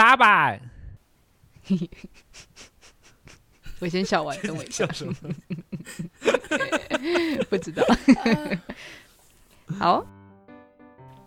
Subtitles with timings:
[0.00, 0.58] 打板。
[3.80, 4.86] 我先笑完， 等我一下。
[7.50, 7.84] 不知道。
[9.78, 10.02] 好，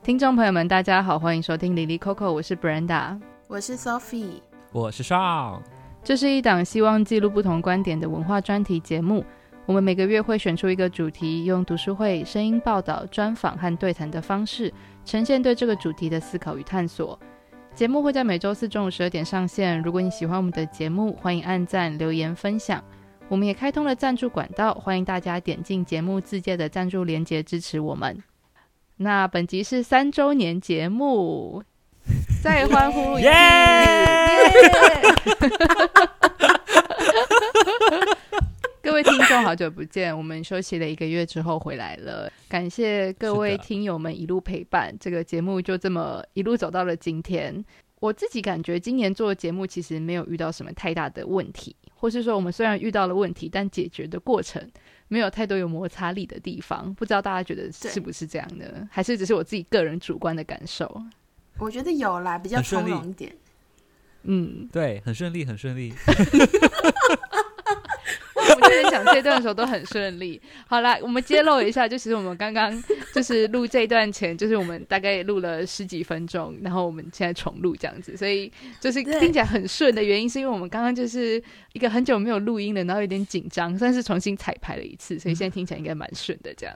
[0.01, 4.41] 听众朋友们，大家好，欢迎收听莉莉 Coco，我是 Brenda，我是 Sophie，
[4.71, 5.61] 我是 Sean。
[6.03, 9.23] 这是一档希望记录不同观点的文化专题节目。
[9.67, 14.73] 我们每个月会选出一个主题，用读书会、声音报道、专访和对谈的方式，
[15.05, 17.19] 呈现对这个主题的思考与探索。
[17.75, 19.81] 节目会在每周四中午十二点上线。
[19.81, 22.81] 如果你喜欢我们的节目，欢迎按赞、留言、分享。
[23.27, 28.21] 我们也开通了赞助管道，欢迎大家点进节目自介的赞助连接支持我们。
[28.97, 31.63] 那本集是三周年节目，
[32.43, 33.31] 再欢呼 耶！
[38.93, 40.15] 各位听众，好久不见！
[40.15, 47.65] 我们休息了一个月之后回来了，感谢各位听友们一路陪伴，这个节目就这么一路走到了今天。
[47.99, 54.63] 我自己感觉今年做的节目其实没有遇到什么太大的问题，或是说我们虽然遇到了问题，但解决的过程
[55.07, 56.93] 没有太多有摩擦力的地方。
[56.93, 58.87] 不知道大家觉得是不是这样呢？
[58.91, 61.03] 还是只是我自己个人主观的感受？
[61.57, 63.35] 我觉得有啦，比较从容一点。
[64.21, 65.91] 嗯，对，很顺利，很顺利。
[68.73, 70.41] 我们之前讲这段的时候都很顺利。
[70.67, 81.41] 好啦，我们揭露一下，就其实我们刚刚就是录这一段前，就是我们大概录了十几分钟，然后我们现在重录这样子，所以就是听起来很顺的原因，是因为我们刚刚就是
[81.73, 86.75] 一个很久没有录音了，然后有点紧张，算是重新彩排了一次，所以现在听起来应该蛮顺的这样。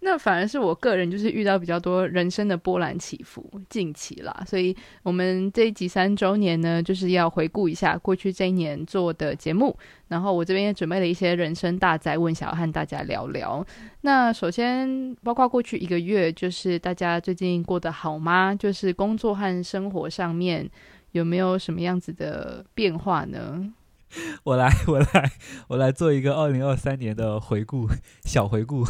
[0.00, 9.76] 那反而是我个人就是遇到比较多人生的波澜起伏，近期啦，所以我们这一集三周年呢，就是要回顾一下过去这一年做的节目，
[10.06, 13.66] 然后我这边也准备了一些人生大灾问，想要和大家聊聊。
[14.02, 18.54] 那首先，包括过去一个月，就是大家最近过得好吗？
[18.54, 20.70] 就是工作和生活上面
[21.10, 23.68] 有没有什么样子的变化呢？
[24.44, 25.32] 我来，我来，
[25.68, 27.88] 我来做一个二零二三年的回顾，
[28.24, 28.84] 小回顾。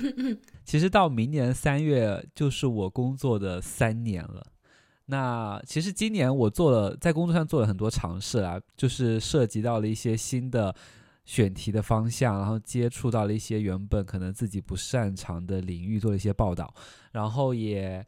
[0.64, 4.46] 其实到明年三月就是我工作的三年了。
[5.06, 10.74] 那其实今年我做了，在工作上做了很多尝试啊，就是涉及到了一些新的
[11.24, 16.74] 选题的方向，然后接触到了一些原本可能自己不擅长的领域，做了一些报道，
[17.12, 18.06] 然后也。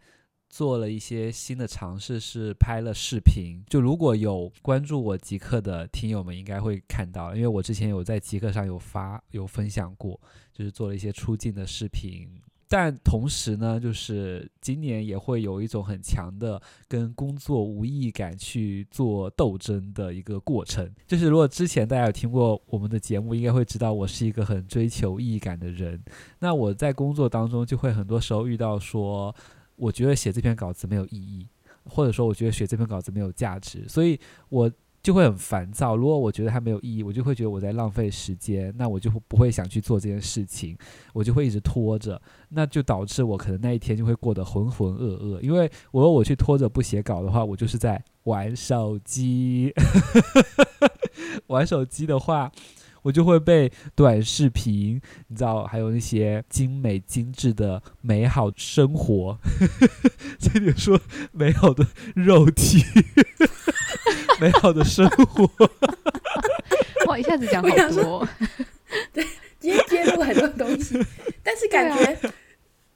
[0.48, 3.62] 做了一些新的尝试，是拍了视频。
[3.68, 10.18] 就如果有关注我极客的听友们，应该会看到，因为我之前有在极客上有发有分享过，
[10.52, 12.28] 就是做了一些出镜的视频。
[12.68, 20.90] 但同时呢，就是今年也会有一种很强的跟工作无意义感去做斗争的一个过程。
[21.06, 26.02] 就是如果之前大家有听过我们的节目，应该会知道我是一个很追求意义感的人。
[26.40, 29.34] 那我在工作当中就会很多时候遇到说。
[29.76, 31.46] 我觉得写这篇稿子没有意义，
[31.84, 34.70] 或者说我觉得写这篇稿子没有价值，所以我
[35.02, 35.94] 就会很烦躁。
[35.94, 40.76] 如果我觉得它没有意义，我就会觉得我在浪费时间，那我就不会想去做这件事情，
[41.12, 45.40] 我就会一直拖着，那就导致我可能那一天就会过得浑浑噩噩。
[45.40, 49.72] 因为我如果我去拖着不写稿的话，我就是在玩手机，
[51.46, 52.50] 玩手机的话。
[53.06, 59.38] 我就会被短视频，你知道，还有那些精美精致的美好生活，
[60.40, 61.00] 这里说
[61.30, 62.84] 美好的肉体，
[64.42, 65.48] 美好的生活。
[67.06, 68.28] 哇，一下子讲好多。
[69.14, 69.24] 对，
[69.60, 70.98] 今天揭露很多东西，
[71.44, 72.18] 但是感觉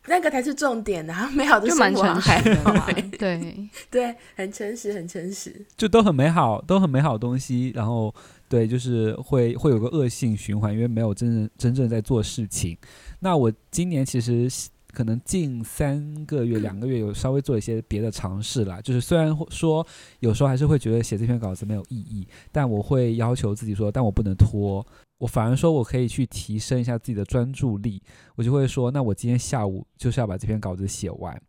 [0.06, 1.30] 那个才是重点啊！
[1.32, 8.12] 美好的生活还好，对对，很诚实，很诚实，就都很美好，都很美好的东西，然后。
[8.50, 12.76] 对，就是会会有个恶性循环，因为没有真正真正在做事情。
[13.20, 14.50] 那我今年其实
[14.88, 18.80] 可能近三个月、两个月有稍微做一些别的尝试啦。
[18.80, 19.86] 就是虽然说
[20.18, 24.84] 有时候还是会觉得写这篇稿子没有意义，但我会要求自己说，但我不能拖。
[25.18, 28.02] 我反而说我可以去提升一下自己的专注力。
[28.34, 31.40] 我就会说，那我今天下午就是要把这篇稿子写完。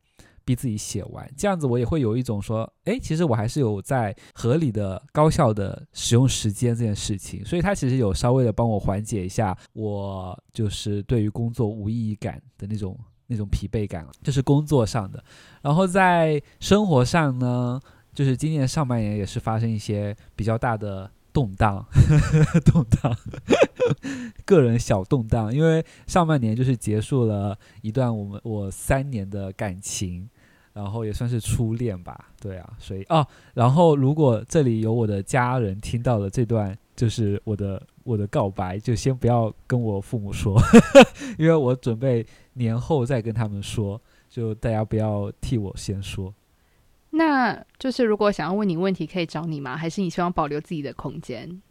[0.44, 15.24] 逼自己写完，这样子我也会有一种说，诶，其实我还是有在合理的、高效的使用时间这件事情，所以它其实有稍微的帮我缓解一下我就是对于工作无意义感的那种那种疲惫感了，就是工作上的。
[15.62, 17.80] 然后在生活上呢，
[18.14, 21.10] 就是今年上半年也是发生一些比较大的。
[21.34, 21.86] 动荡，
[22.66, 23.16] 动荡，
[24.44, 25.56] 个人小动荡。
[25.56, 30.30] 因为上半年就是结束了一段我们我三年的感情，
[30.74, 40.58] 然后也算是初恋吧，对啊，所以哦，然后如果这里有我的家人听到了这段，就是我的我的告白，就先不要跟我父母说，
[41.38, 46.34] 因为我准备年后再跟他们说，就大家不要替我先说。
[47.12, 49.76] 那就是如果想要问你问题，可以找你吗？
[49.76, 51.62] 还是你希望保留自己的空间？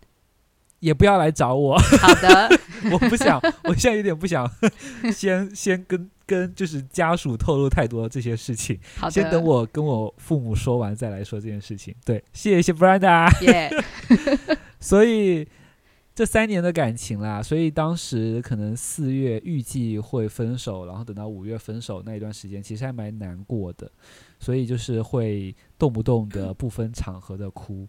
[0.81, 1.79] 也不要来找我。
[1.79, 2.49] 好的，
[2.93, 4.51] 我不想，我现在有点不想
[5.13, 8.79] 先先跟跟就是家属透露太多这些事情。
[8.97, 11.93] 好的，先等我跟我父母说完再来说这件事情。
[12.05, 13.29] 对，谢谢 Brenda。
[13.41, 15.49] Yeah 所以
[16.15, 23.91] 这三年的感情啦， 所以当时可能四月预计会分手，然后等到五月分手那一段时间，其实还蛮难过的。
[24.39, 27.89] 所以就是会动不动的不分场合的哭。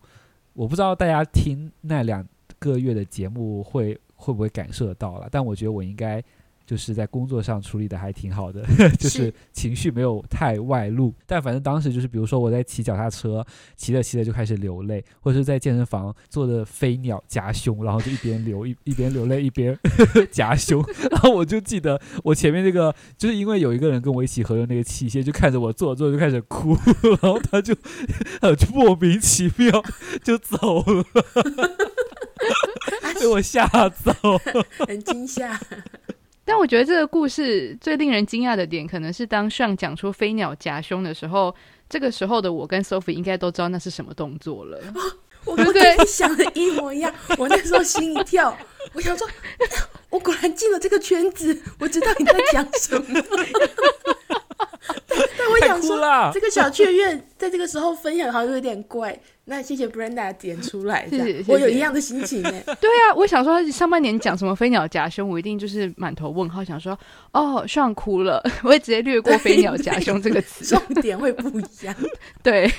[0.53, 2.27] 我不知道大家听那两
[2.57, 6.23] 个月的节目会会不会感受得到了，但我觉得我应该。
[6.71, 8.63] 就是在工作上处理的还挺好的，
[8.97, 11.13] 就是情绪没有太外露。
[11.25, 13.45] 但反正当时就是，比如说我在骑脚踏车，
[13.75, 19.77] 骑着骑着就开始流泪，或者是在健身房做的飞鸟夹胸，然后就一边流一一边流泪一边
[20.31, 20.81] 夹胸。
[21.11, 26.77] 然后我就记得我前面那个，就是因为有一个人跟我一起合用那个器械，就看着我做着做着就开始哭，
[27.21, 27.75] 然后他就
[28.39, 29.83] 呃就莫名其妙
[30.23, 31.03] 就走了，
[33.19, 34.13] 被我吓走，
[34.87, 35.59] 很惊吓。
[36.43, 41.53] 但我觉得这个故事最令人惊讶的点，可能是当上讲出飞鸟夹胸的时候，
[41.87, 44.79] 这个时候的我跟 Sophie 应该都知道那是什么动作了。
[45.45, 48.55] 哦、我跟你想的一模一样，我那时候心一跳，
[48.93, 49.27] 我想说，
[50.09, 53.05] 我果然进了这个圈子，我知道你在讲什么。
[55.07, 55.97] 但但我想说，
[56.33, 59.19] 这个小雀跃在这个时候分享好像有点怪。
[59.51, 62.49] 那谢谢 Brenda 点出来，谢谢，我有一样的心情呢。
[62.79, 66.97] 对啊，我想说上半年讲什么飞鸟夹胸，我一定就是满头问号，想说
[67.33, 71.93] 哦，上哭了， 我会直接略过飞鸟夹胸这个词，重点会不一样。
[72.41, 72.71] 对，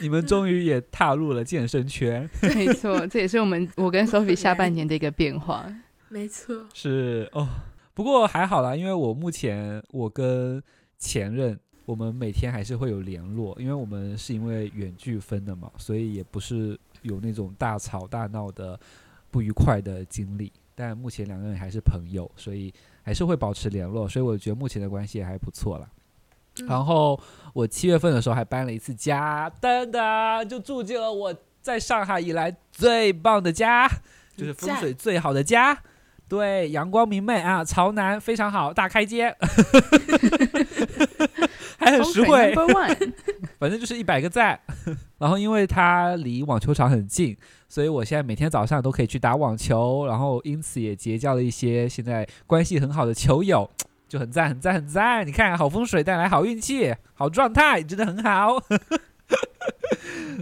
[0.00, 5.72] 你们终于也踏入了健身圈，没错，这也是我们我跟 Sophie 下半年的一个变化。
[6.08, 7.48] 没错，是哦。
[7.94, 10.60] 不过还好啦，因为我目前我跟
[10.98, 18.78] 前任，我们每天还是会有联络，因为我们是因为远距分的嘛，所以也不是有那种大吵大闹的
[19.30, 20.52] 不愉快的经历。
[20.74, 22.72] 但目前两个人还是朋友，所以
[23.02, 25.88] 还是会保持联络，所以我觉得目前的关系也还不错啦。
[26.60, 27.20] 嗯、然后
[27.52, 33.86] 我七月份的时候还搬了一次家，噔噔就住进了我在上海以来最棒的家，
[34.36, 35.82] 就是风水最好的家。
[36.26, 39.34] 对，阳光明媚啊，朝南非常好，大开间，
[41.80, 42.54] 还很实惠，
[43.58, 44.60] 反正就是一百个赞。
[45.18, 47.36] 然后因为它离网球场很近，
[47.68, 53.68] 所以我现在每天早上都可以去打网球，然后因此也结交了一些现在关系很好的球友，
[54.06, 55.26] 就很赞，很赞，很赞。
[55.26, 58.62] 你看，好风水带来好运气，好状态，真的很好。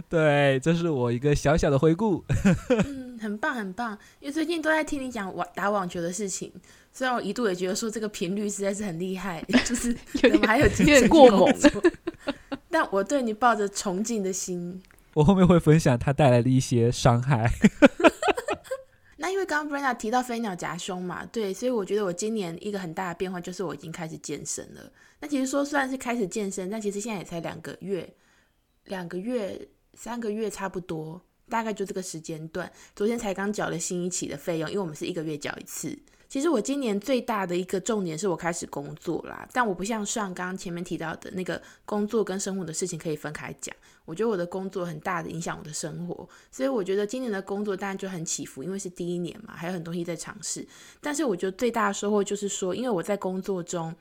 [0.09, 2.23] 对，这是我一个小小的回顾。
[2.69, 3.97] 嗯，很棒，很棒。
[4.19, 6.51] 因为最近都在听你讲网打网球的事情，
[6.91, 11.53] 虽然我一度也觉得说这个频率实在是很厉害， 就是我们还有有点过猛。
[12.69, 14.81] 但我对你抱着崇敬的心。
[15.13, 17.51] 我后面会分享它带来的一些伤害。
[19.17, 24.91] 那因为刚刚 Brenda 提到飞鸟夹胸嘛，对，所以我觉得我今年一个很大的变化就是我已经开始健身了。
[25.19, 28.13] 那其实说虽然是开始健身，但其实现在也才两个月。
[28.85, 32.71] 两个月、三个月差不多，大概就这个时间段。
[32.95, 35.97] 昨天才刚缴了新一期的费用，因为我们是一个月缴一次。
[36.29, 43.75] 其实我今年最大的一个重点是我开始工作啦，但我不像上刚刚前面提到的那个工作跟生活的事情可以分开讲。
[44.05, 50.67] 我觉得我的工作很大的影响我的生活，所以我觉得今年的工作当然就很起伏，因为是第一年嘛，还有很多东西在尝试。
[51.01, 53.93] 但是我觉得最大的收获就是说，因为我在工作中。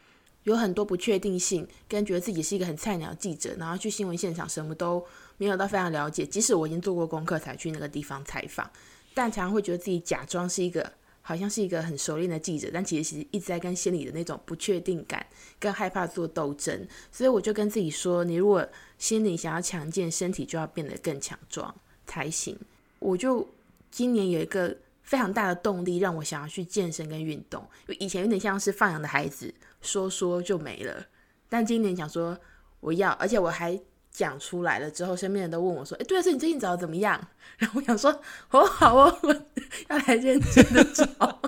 [0.44, 5.04] 有很多不确定性，跟觉得自己是一个很菜鸟记者，然后去新闻现场什么都
[5.38, 6.26] 没有到非常了解。
[6.26, 8.70] 即使我已经做过功课才去那个地方采访，
[9.14, 10.92] 但常常会觉得自己假装是一个
[11.22, 15.26] 好像是一个很熟练的记者，但其实一直在跟心里的那种不确定感
[15.58, 16.86] 跟害怕做斗争。
[17.10, 18.66] 所以我就跟自己说，你如果
[18.98, 21.74] 心里想要强健，身体就要变得更强壮
[22.06, 22.58] 才行。
[22.98, 23.48] 我就
[23.90, 29.54] 今年有一个非常大的动力，让我想要去健身跟运动，因为以前有点像是放养的孩子。
[29.80, 31.06] 说说就没了，
[31.48, 32.36] 但今年想说
[32.80, 33.80] 我要，而且我还
[34.10, 37.20] 讲出来了之后，身边人都问我说：“哎，对啊，是你最近找的怎么样？”
[37.58, 38.10] 然后我想说
[38.50, 39.34] ：“哦，好哦，我
[39.88, 41.04] 要来认真的找。”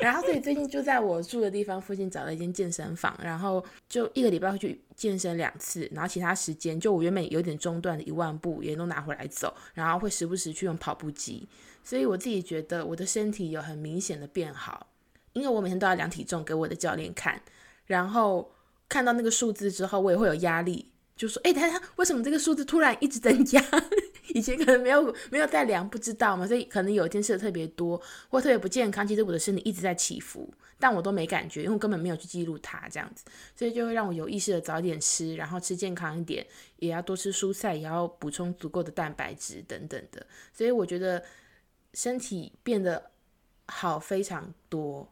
[0.00, 11.48] 然后所以最近就在我住的地方附近找了一间健身房，然后就一个礼拜会去健身两次，然后其他时间就我原本有点中断的一万步也都拿回来走，然后会时不时去用跑步机，
[11.82, 14.86] 所以我自己觉得我的身体有很明显的变好。
[15.34, 17.40] 因为我每天都要量体重给我的教练看，
[17.86, 18.50] 然后
[18.88, 23.62] 看到那个数字之后，我也会有压力，就说：“哎，等下，为什么这个数字突然一直增加？
[24.34, 33.24] 以前可能没有没有在量，不知道嘛，所以可能有一天吃的特别多或特别不健康，其实我的身体一直在起伏，但我都没感觉，因为我根本没有去记录它这样子，
[33.56, 41.24] 所以就会让我有意识的早点吃，然后吃健康一点，也要多吃蔬菜，也要补充足够的蛋白质等等的，所以我觉得
[41.94, 43.10] 身体变得
[43.66, 45.08] 好非常多。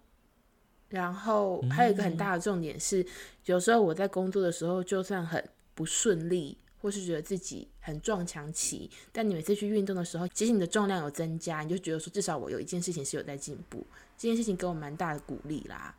[0.88, 3.05] 然后还有一个很大的重点是，
[3.47, 5.43] 有时候我在工作的时候，就算很
[5.75, 13.85] 不顺利，或是觉得自己很撞墙期，但你每次去运动的时候，其实你的重量有增加，你就觉得说至少我有一件事情是有在进步，
[14.16, 15.95] 这件事情给我蛮大的鼓励啦。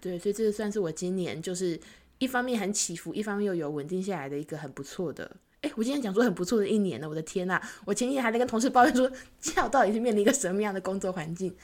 [0.00, 1.78] 对，所以这个算是我今年就是
[2.18, 5.30] 一方面很起伏，一方面又有稳定下来的一个很不错的。
[5.60, 11.54] 哎，我今天讲说很不错的一年呢，我的天呐，我前几天还在跟同事抱怨说， 这样到底是面临一个什么样的工作环境？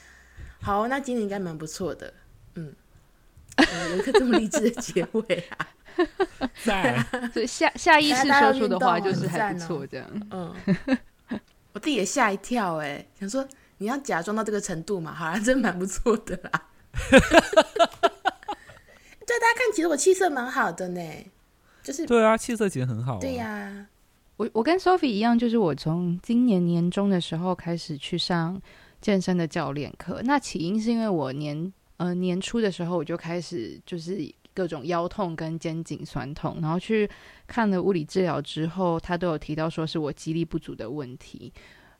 [0.60, 2.12] 好，那今年应该蛮不错的。
[2.56, 2.74] 嗯，
[3.92, 5.68] 有一个这么励志的结尾啊！
[6.64, 10.06] 在， 所以下下意识说出的话就是还不错，这样。
[10.30, 10.54] 嗯，
[11.72, 13.46] 我自己也吓一跳，哎，想说
[13.78, 15.14] 你要假装到这个程度嘛？
[15.14, 16.68] 好像真蛮不错的啦。
[17.10, 17.20] 对
[19.40, 21.00] 大家看，其实我气色蛮好的呢，
[21.82, 23.20] 就是对啊，气色其实很好啊。
[23.20, 23.86] 对呀，
[24.36, 28.60] 我我跟 Sophie 一样，就是我从今年年中的时候开始去上
[29.00, 30.20] 健身的教练课。
[30.24, 31.72] 那起因是因为我年。
[31.98, 34.18] 呃，年初的时候我就开始就是
[34.52, 37.08] 各种腰痛跟肩颈酸痛，然后去
[37.46, 41.52] 看了物理治疗之后，他都有提到说是我肌力不足的问题，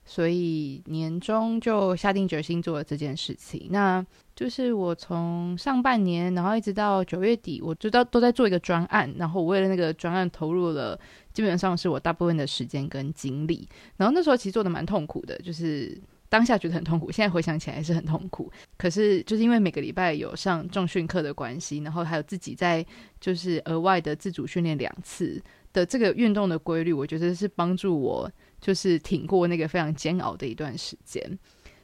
[0.04, 3.68] 所以年终就下定决心做了这件事情。
[3.70, 10.98] 那就是我从上半年，然后一直到九月底，我知道都在做一个专案，然后我为了那个专案投入了
[11.32, 15.98] 基本上是我大部分的时间跟精力，然后那时候其实做的蛮痛苦的，就是。
[16.28, 18.50] 当下觉得很痛苦，现在回想起来还是很痛苦。
[18.76, 22.84] 可是就是因为每个礼拜有上重训课的关系，然后还有自己在
[23.20, 25.40] 就是额外的自主训练两次
[25.72, 28.30] 的这个运动的规律，我觉得是帮助我
[28.60, 31.38] 就是挺过那个非常煎熬的一段时间。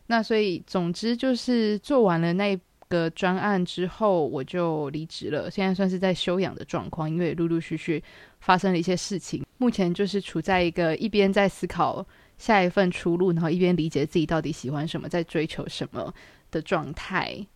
[0.08, 2.58] 那所以总之就是做完了那
[2.88, 5.50] 个专案之后，我就离职了。
[5.50, 8.02] 现在算是在休养的状况，因为陆陆续续
[8.40, 9.46] 发生了一些事情。
[9.58, 12.04] 目前就是处在一个一边在思考。
[12.42, 16.12] 下一份出路，然后一边理解自己到底喜欢什么，在追求什么
[16.50, 17.46] 的状态。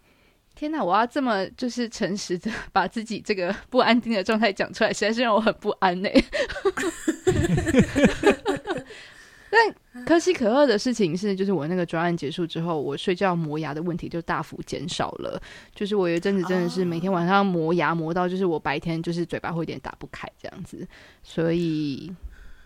[0.55, 6.09] 天哪，我要这么就是诚实的把自己这个不安定的状态讲出来，实在是让我很不安呢。
[9.51, 15.43] 但可喜可贺的事情是，就是我那个专案结束之后，我睡觉磨牙的问题就大幅减少了。
[15.75, 20.87] 就是我有一阵子真的是每天晚上磨牙磨到，就是我白天就是嘴巴会有点打不开这样子，
[21.25, 22.15] 所以。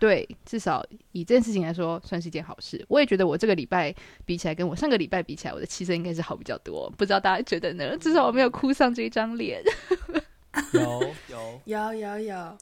[0.01, 2.83] 对，至少以这件事情来说，算是一件好事。
[2.87, 3.93] 我也觉得我这个礼拜
[4.25, 6.91] 比起来，跟我上个礼拜比起来，我的气色应该是好比较多。
[6.97, 7.95] 不知道大家觉得呢？
[7.99, 9.61] 至少我没有哭丧这一张脸。
[10.73, 12.57] 有有有有有。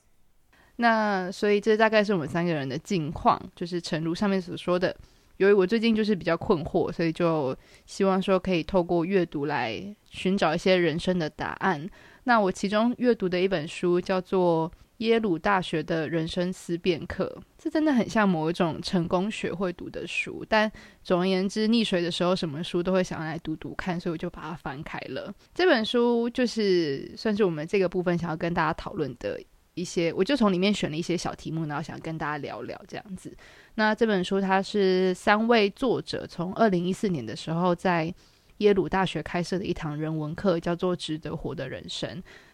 [0.75, 4.93] 那所以这大概是我们三个人的近况，就是诚如上面所说的。
[5.38, 7.55] 由于我最近就是比较困惑，所以就
[7.86, 11.89] 希望说可以透过阅读来寻找一些人生的答案。
[12.25, 14.69] 那我其中阅读的一本书叫做。
[15.00, 20.46] 耶鲁大学的人生思辨课，这真的很像某一种成功学会读的书。
[20.48, 20.70] 但
[21.03, 25.34] 总而言之，溺水的时候什么书都会想要来读读看，所以我就把它翻开了。
[25.53, 29.41] 这本书就是算是我们这个部分想要跟大家讨论的
[29.74, 33.34] 一些，我就从里面选了一些小题目，然后想跟大家聊聊这样子。
[33.75, 38.13] 那这本书它是三位作者从二零一四年的时候在
[38.58, 42.10] 耶鲁大学开设的一堂人文课，叫做《值得活的人生》。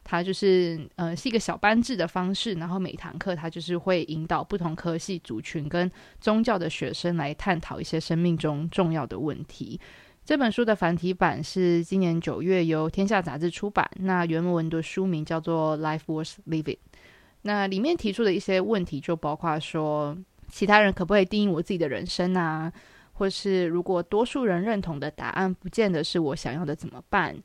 [0.06, 9.78] 它就是呃是一个小班制的方式，然后每堂课它就是会引导不同科系族群跟宗教的学生来探讨一些生命中重要的问题。
[10.24, 16.64] 这本书的繁体版是今年九月由天下杂志出版，那原文的书名叫做《Life Worth Living》。
[17.42, 22.72] 那里面提出的一些问题就包括说，其他人可不可以定义我自己的人生啊？
[23.14, 27.36] 或是如果多数人认同的答案不见得是我想要的，怎么办？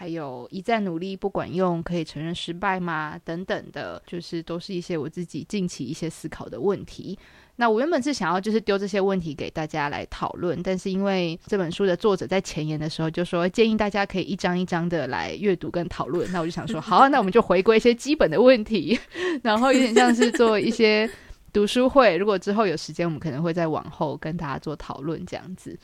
[0.00, 3.20] 还有一再努力不管用，可以承认失败吗？
[3.22, 7.18] 等等的，就是都是一些我自己近期一些思考的问题。
[7.56, 18.98] 那我原本是想要就是丢这些问题给大家来讨论，但是因为这本书的作者在前言的时候就说建议大家可以一张一张的来阅读跟讨论，那我就想说好，那我们就回归一些基本的问题，
[19.44, 21.06] 然后有点像是做一些
[21.52, 22.16] 读书会。
[22.16, 25.78] 如果之后有时间，我们可能会再往后跟大家做讨论这样子。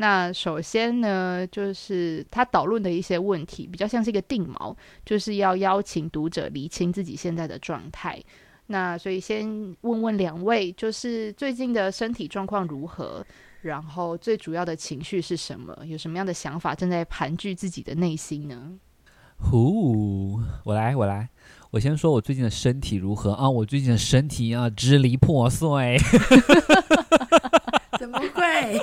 [0.00, 8.18] 那首先呢，就是他导论的一些问题，比较像是一个定锚，就是要邀请读者厘清自己现在的状态。
[8.68, 9.46] 那所以先
[9.82, 13.22] 问问两位，就是最近的身体状况如何？
[13.60, 15.76] 然后最主要的情绪是什么？
[15.84, 18.72] 有什么样的想法正在盘踞自己的内心呢？
[19.36, 21.28] 呼，我来，我来，
[21.72, 23.50] 我先说我最近的身体如何啊？
[23.50, 25.98] 我最近的身体啊，支离破碎。
[28.28, 28.80] 会，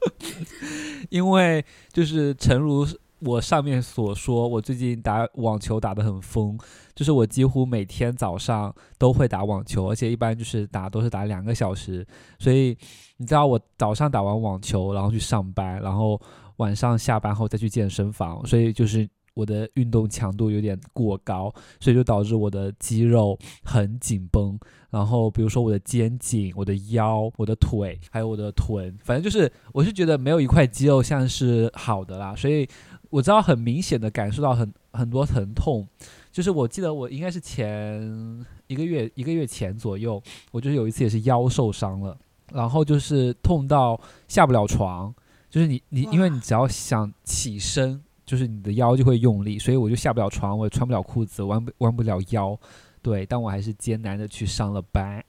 [1.10, 2.86] 因为就是诚如
[3.20, 6.58] 我上面所说，我最近打网球打得很疯，
[6.94, 12.06] 就是我几乎每天早上都会打网球，而且一般就是打都是打两个小时，
[12.38, 12.76] 所以
[13.16, 16.20] 你知道我早上打完网球，然后去上班，然后
[16.56, 19.08] 晚上下班后再去健身房，所以就是。
[19.34, 24.58] 我的运动强度有点过高，所以就导致我的肌肉很紧绷。
[24.90, 32.34] 然后比如说我的肩颈、我的腰、我的腿，还有我的臀，反正就是我是觉得没有一块肌肉像是好的啦。
[32.34, 32.68] 所以
[33.08, 35.86] 我知道很明显的感受到很很多疼痛。
[36.32, 40.20] 就是我记得我应该是前一个月一个月前左右，
[40.50, 42.18] 我就是有一次也是腰受伤了，
[42.52, 45.14] 然后就是痛到下不了床。
[45.48, 48.02] 就是你你因为你只要想起身。
[48.30, 52.56] 就是你的腰就会用力，所以我就下不了床，我也穿不了裤子，弯不弯不了腰，
[53.02, 55.20] 对，但我还是艰难的去上了班。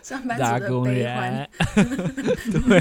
[0.00, 1.48] 上班打工人，
[2.68, 2.80] 对，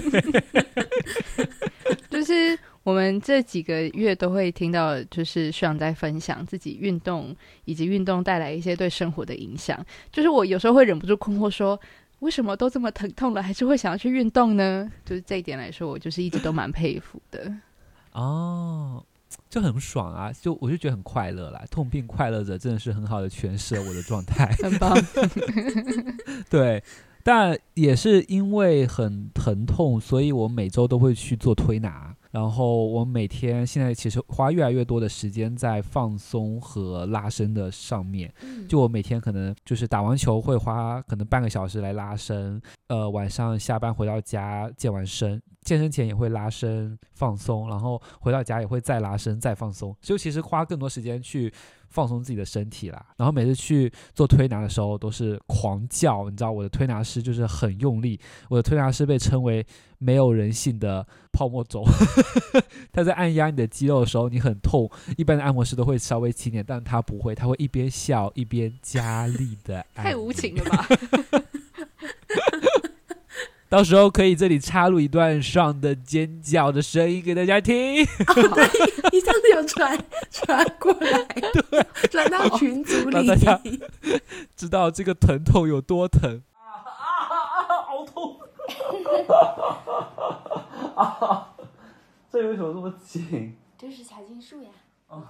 [2.11, 7.35] 就是我们这几个月都会听到，就是学长在分享自己运动
[7.65, 9.83] 以及运动带来一些对生活的影响。
[10.11, 11.79] 就是我有时候会忍不住困惑说。
[12.23, 14.89] 为什么都这么疼痛了，还是会想要去运动呢？
[15.05, 17.53] 就是这一点来说，我就是一直都蛮佩服的。
[18.13, 19.03] 哦，
[19.49, 20.31] 就很爽啊！
[20.31, 21.61] 就我就觉得很快乐啦。
[21.69, 24.97] 痛并快乐着，真的是很好的诠释了我的状态， 很棒。
[26.49, 26.81] 对，
[27.23, 32.15] 但也是因为很疼痛，所以我每周都会去做推拿。
[32.33, 38.33] 然后我每天现在其实花越来越多的时间在放松和拉伸的上面。
[38.67, 49.95] 就我每天可能就是打完球会花可能半个小时来拉伸，呃，晚上下班回到家健完身，健身前也会拉伸放松，然后回到家也会再拉伸再放松。
[50.01, 51.53] 就其实花更多时间去
[51.93, 53.05] 放松自己的身体啦。
[53.17, 58.19] 然后每次去做推拿的时候都是狂叫，你知道我的推拿师就是很用力，
[58.49, 59.65] 我的推拿师被称为
[59.99, 61.83] 没有人性的泡沫轴。
[62.91, 64.89] 他在按压你的肌肉的时候，你很痛。
[65.17, 70.05] 一般的按摩师都会稍微轻点，但他不会，他会一边笑一边加力的按。
[70.05, 70.87] 太无情了吧！
[73.73, 78.03] 到时候可以这里插入一段上的尖叫的声音给大家听。
[78.05, 78.67] 哦，对，
[79.11, 81.23] 你上次有传传过来，
[81.71, 83.59] 对，传到群组里，让大家
[84.55, 86.43] 知道这个疼痛有多疼。
[86.53, 87.33] 啊啊
[87.65, 87.81] 啊！
[87.81, 88.37] 好痛！
[90.95, 91.49] 啊！
[92.31, 93.55] 这为什么这么紧？
[93.75, 94.69] 这是财经术呀。
[95.07, 95.23] 哦。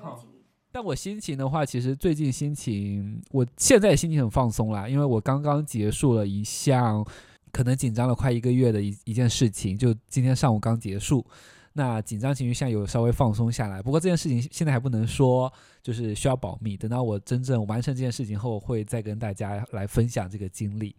[0.70, 7.06] 但我心情的话，其实最近心情，我现在心情很放松啦，因为我刚刚结束了一项
[7.54, 11.26] 可能紧张了快一个月的一一件事情，就今天上午刚结束。
[11.72, 16.76] 那紧张情绪现在有稍微放松下来，不过这件事情现在还不能说，就是需要保密。
[16.76, 20.94] 等到我真正完成这件事情后，会再跟大家来分享这个经历。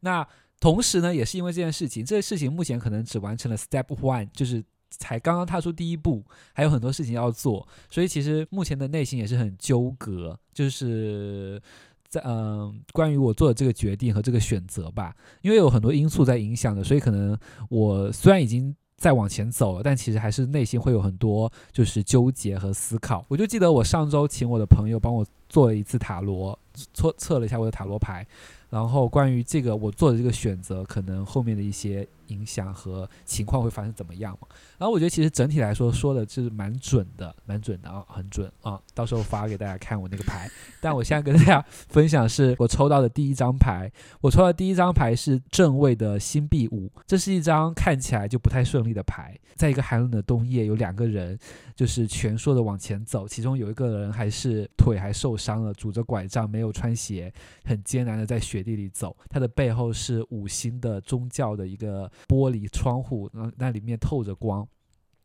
[0.00, 0.26] 那。
[0.60, 11.62] 同时呢，也是因为这件事情，这个事情目前可能只完成了 step one，就是才刚刚踏出第一步，还有很多事情要做，所以其实目前的内心也是很纠葛，就是
[12.08, 23.24] 在嗯、关于我做的这个决定和这个选择吧，因为有很多因素在影响的，所以可能我虽然已经在往前走了，但其实还是内心会有很多就是纠结和思考。
[23.28, 26.58] 我就记得我上周请我的朋友帮我做了一次塔罗，
[26.94, 28.26] 测测了一下我的塔罗牌。
[28.70, 34.48] 然后关于这个我做的这个选择，可能后面的一些影响和情况会发生怎么样嘛？
[34.78, 38.80] 然后我觉得其实整体来说说的就是蛮准的，蛮准的啊，很准啊！
[38.94, 40.48] 到时候发给大家看我那个牌。
[40.80, 49.36] 但我现在跟大家分享是我抽到的第一张牌，我抽到的第一张牌是正位的星币五，这是一张看起来就不太顺利的牌。
[49.56, 51.36] 在一个寒冷的冬夜，有两个人
[51.74, 57.32] 就是蜷缩的往前走，其中有一个人还是腿还受伤了，拄着拐杖，没有穿鞋，
[57.64, 59.16] 很艰难的在雪地里走。
[59.28, 62.10] 他的背后是五星的宗教的一个。
[62.26, 64.66] 玻璃窗户，那那里面透着光。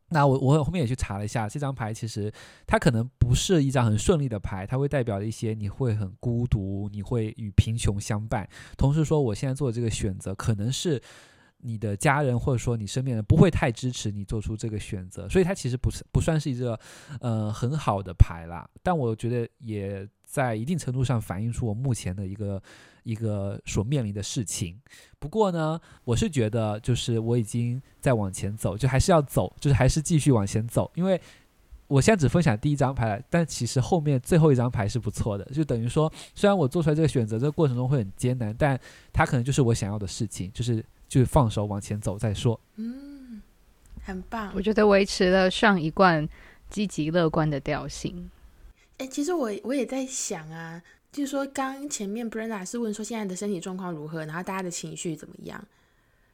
[0.09, 2.31] 那我我后面也去查了一下，这张牌其实
[2.67, 8.47] 它可能不是一张很顺利的牌，它会代表一些你会很孤独，你会与贫穷相伴。
[8.77, 11.01] 同时说，我现在做的这个选择，可能是
[11.59, 16.79] 你的家人或者说你身边人不会太支持你做出这个选择，所以它其实不是不算是一个
[17.19, 18.69] 呃很好的牌啦。
[18.83, 22.61] 但我觉得也在一定程度上反映出我目前的一个。
[23.03, 24.79] 一个所面临的事情，
[25.19, 30.89] 不过呢，我是觉得就是我已经在往前走，就还是要走，就是还是继续往前走。
[30.95, 31.19] 因为
[31.87, 38.79] 我现在只分享第一张牌，但其实后面最后一张牌是不错的，就等于说，虽然我做出来这个选择，这个过程中会很艰难，但
[39.11, 42.59] 它可能就是我想要的事情，就是就是放手往前走再说。
[42.77, 43.41] 嗯，
[44.03, 46.27] 很棒，我觉得维持了上一贯
[46.69, 48.29] 积极乐观的调性。
[48.97, 50.81] 哎，其实我我也在想啊，
[51.13, 55.63] 就是说刚前面 Brenda 是问说现在的身体状况如何，然后大家的情绪怎么样，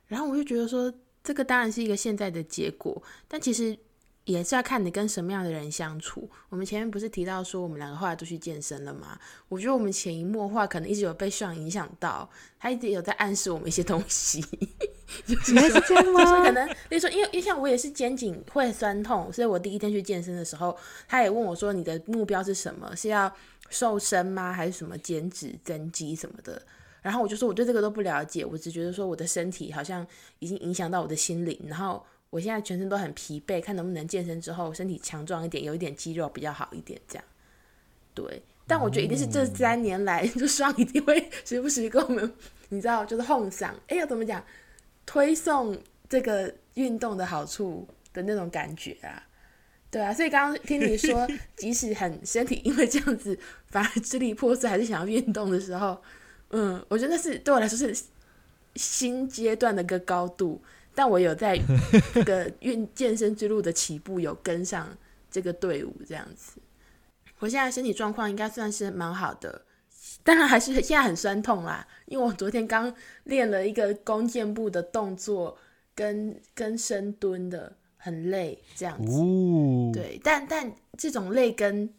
[0.07, 0.91] 然后我就觉得说
[1.23, 3.77] 这个当然是一个现在的结果，但其实。
[4.25, 6.29] 也是要看你跟什么样的人相处。
[6.49, 9.17] 我们前面不是提到说我们两个后来都去健身了吗？
[9.47, 14.39] 我觉得我们潜移默化可能一直有被上影响到，他一直有在暗示我们一些东西。
[15.25, 22.95] 就是说可能，比如说，因为因为像我也是肩颈会酸痛，所以我第一天去健身的时候，他也问我说：“你的目标是什么？
[22.95, 23.33] 是要
[23.69, 24.51] 瘦身吗？
[24.51, 26.61] 还是什么减脂增肌什么的？”
[27.01, 30.05] 然后我就说我对这个都不了解，我只觉得说我的身体好像
[30.39, 32.05] 已经影响到我的心灵，然后。
[32.31, 37.23] 我现在全身都很疲惫，看能不能健身之后身体强壮一点，有一点肌肉比较好一点，这样。
[38.13, 42.31] 对，但我觉得一定是这三年来，就双一定会时不时跟我们，
[42.67, 44.45] 你知道，就是哄嗓，哎，呀怎么讲，
[45.07, 45.75] 推送
[46.07, 49.25] 这个运动的好处的那种感觉啊。
[49.91, 56.01] 对啊，所以刚刚听你说， 即使很身体因为这样子反而支离破碎，还是想要运动的时候，
[56.49, 58.05] 嗯，我觉得那是对我来说是
[58.75, 60.61] 新阶段的一个高度。
[60.95, 61.57] 但我有在
[62.13, 64.89] 这个运健身之路的起步，有跟上
[65.31, 66.59] 这个队伍，这样子。
[67.37, 69.61] 我现在身体状况应该算是蛮好的，
[70.23, 75.57] 当然还是现在很酸痛啦，因为我昨天刚练了一个弓箭步的动作，
[75.95, 79.19] 跟跟深蹲的，很累，这样子。
[79.19, 81.93] 哦、对，但但这种累跟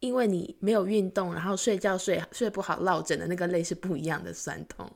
[0.00, 4.90] 因为你没有运动，然后睡觉睡睡不好落枕的那个累是不一样的酸痛。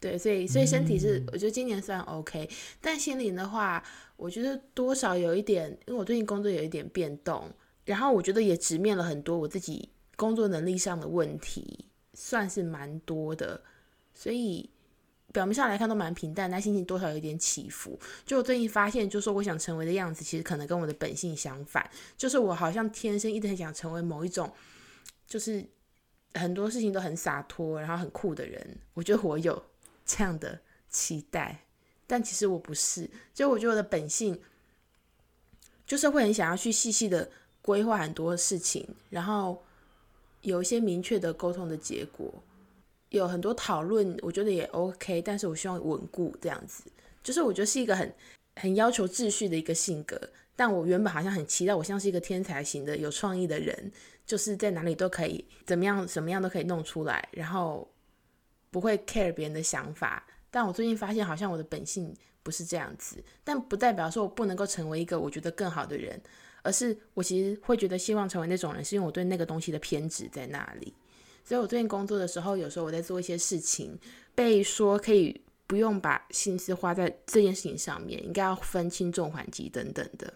[0.00, 3.80] 对，所以所以身体是，我觉得今年算 OK，嗯，但心灵的话，
[4.16, 7.48] 我觉得多少有一点，因为我最近工作有一点变动，
[7.84, 13.62] 然后我觉得也直面了很多我自己工作能力上的问题，算是蛮多的，
[14.12, 14.68] 所以
[15.32, 17.98] 表面上来看都蛮平淡，但心情多少有点起伏。
[18.24, 24.52] 就我最近发现，就说我想成为的样子，其实可能跟我的本性相反，就是我好像天生一直很想成为某一种，
[25.26, 25.64] 就是
[26.34, 28.78] 很多事情都很洒脱，然后很酷的人。
[28.94, 29.60] 我觉得我有。
[30.04, 31.64] 这样的期待，
[32.08, 33.08] 但其实我不是。
[33.32, 34.42] 就我觉得我的本性，
[35.86, 37.30] 就是会很想要去细细的
[37.62, 39.62] 规划很多事情，然后
[40.40, 42.42] 有一些明确的沟通的结果，
[43.12, 45.22] 有很多讨论，我觉得也 OK。
[45.22, 46.84] 但是我希望稳固这样子，
[47.22, 48.12] 就是我觉得是一个很
[48.56, 50.20] 很要求秩序的一个性格。
[50.56, 53.90] 但我原本好像很期待，我像是一个天才型的有创意的人，
[54.26, 57.88] 就是在哪里都可以怎么样，什么样都可以弄出来，然后。
[58.72, 62.10] 不会 care 别人的想法，但我最近发现好像我的本性
[62.42, 66.18] 不是这样子，但不代表说我不能够成为一个我觉得更好的人，
[66.62, 70.94] 而是我其实会觉得希望成为那种人，是因为我对那个东西的偏执在那里。
[71.44, 73.98] 所以我最近工作的时候，有时候我在做一些事情，
[74.34, 80.32] 被说可以不用把心思花在这件事情上面，应该要分轻重缓急等等的，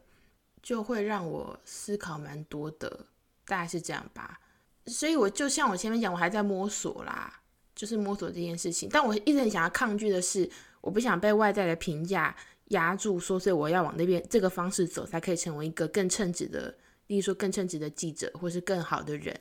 [0.62, 3.06] 就会让我思考蛮多的，
[3.46, 4.40] 大概是这样吧。
[4.86, 7.40] 所以我就像我前面讲，我还在摸索啦。
[7.74, 10.48] 就是摸索这件事情，但我一直很想要抗拒的是，
[10.80, 12.34] 我不想被外在的评价
[12.68, 16.74] 压住，说所以我要往那边这个方式走，才可以成为一个更称职的，
[17.08, 19.38] 例如说更称职的记者，或是更好的人。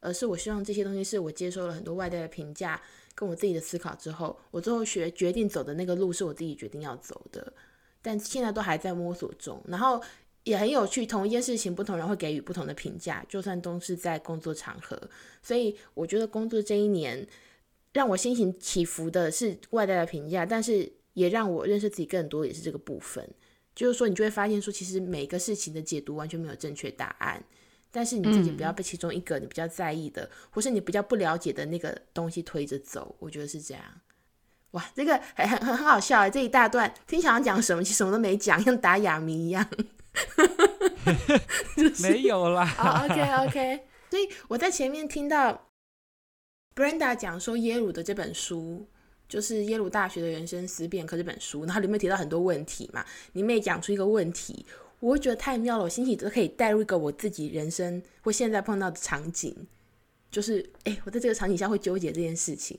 [0.00, 2.80] 而是我希望这些东西是我接受了很多外在的评价，
[3.14, 7.52] 跟我自己的思考之后，我最后学决定走的那个路是我自己决定要走的。
[8.00, 10.02] 但现在都还在摸索中，然后
[10.44, 14.98] 也很有趣，同一件事情，不同人会给予不同的评价，就算都是在工作场合。
[15.42, 17.26] 所以我觉得工作这一年。
[17.94, 23.26] 让我心情起伏的是外在的评价，但是也让我认识自己更多，也是这个部分。
[23.74, 27.42] 就是说，你就会发现说，其实每个事情的解读完全没有正确答案，
[27.90, 33.14] 但是你自己不要被其中一个你比较在意的，嗯、或是你比较不了解的那个东西推着走。
[33.18, 33.82] 我觉得是这样。
[34.72, 36.30] 哇，这个很很很好笑哎！
[36.30, 39.66] 这一大段听想要讲什么，其实什么都没讲，像打哑谜一样。
[41.76, 42.64] 就是、没有啦。
[42.64, 43.80] 好，OK OK。
[44.10, 45.64] 所以我在前面听到。
[46.74, 48.86] Brenda 讲说耶鲁的这本书
[49.28, 54.64] 就是耶鲁大学的人生思辨课这本书，然后里面提到很多问题嘛，里面也讲出一个问题，
[55.00, 59.54] 我会觉得太妙了，我心情都可以带入一个我自己人生或现在碰到的场景，
[60.30, 62.78] 就是哎，我在这个场景下会纠结这件事情，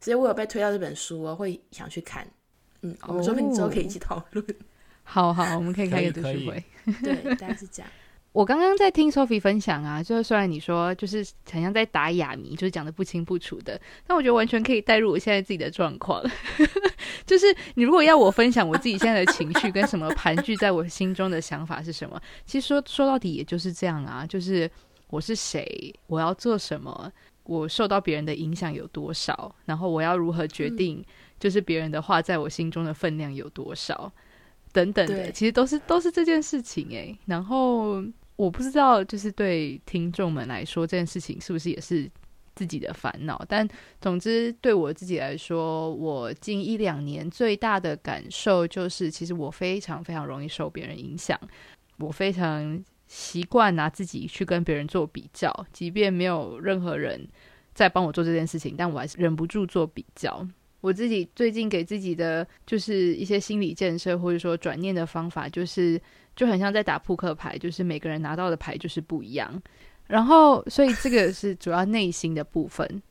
[0.00, 2.26] 所以我有被推到这本书，我会想去看，
[2.82, 4.54] 嗯，我们说不定之后可以一起讨论，哦、
[5.04, 6.64] 好好，我们可以开一个读书会，
[7.02, 7.90] 对，大概是这样。
[8.36, 16.22] 我刚刚在听 Sophie 分享啊，就是虽然你说就是好像在打哑谜，就是讲的不清不楚的，但我觉得完全可以带入我现在自己的状况。
[17.24, 17.46] 就是
[17.76, 24.70] 你如果要我分享我自己现在的情绪跟什么盘踞在我心中的想法是什么，其实说说到底也就是这样啊，就是
[25.08, 27.10] 我是谁，我要做什么，
[27.44, 31.02] 我受到别人的影响有多少，然后我要如何决定，
[31.40, 34.12] 就是别人的话在我心中的分量有多少，
[34.74, 38.04] 等等的，其实都是都是这件事情哎、欸，然后。
[38.36, 42.10] 我不知道，就是对听众们来说，这件事情是不是也是
[42.54, 43.42] 自己的烦恼？
[43.48, 43.66] 但
[44.00, 51.38] 总之，对我自己来说，我近一两年最大的感受就是，其实我非常非常容易受别人影响。
[51.98, 57.26] 我非常习惯拿自己去跟别人做比较，即便没有任何人
[57.72, 60.46] 在帮我做这件事情，但我还是忍不住做比较。
[60.82, 66.00] 我自己最近给自己的就是一些心理建设，或者说转念的方法，就是
[66.36, 69.60] 就很像在打扑克牌，就是每个人拿到的牌就是不一样。
[70.06, 73.02] 然后，所以这个是主要内心的部分。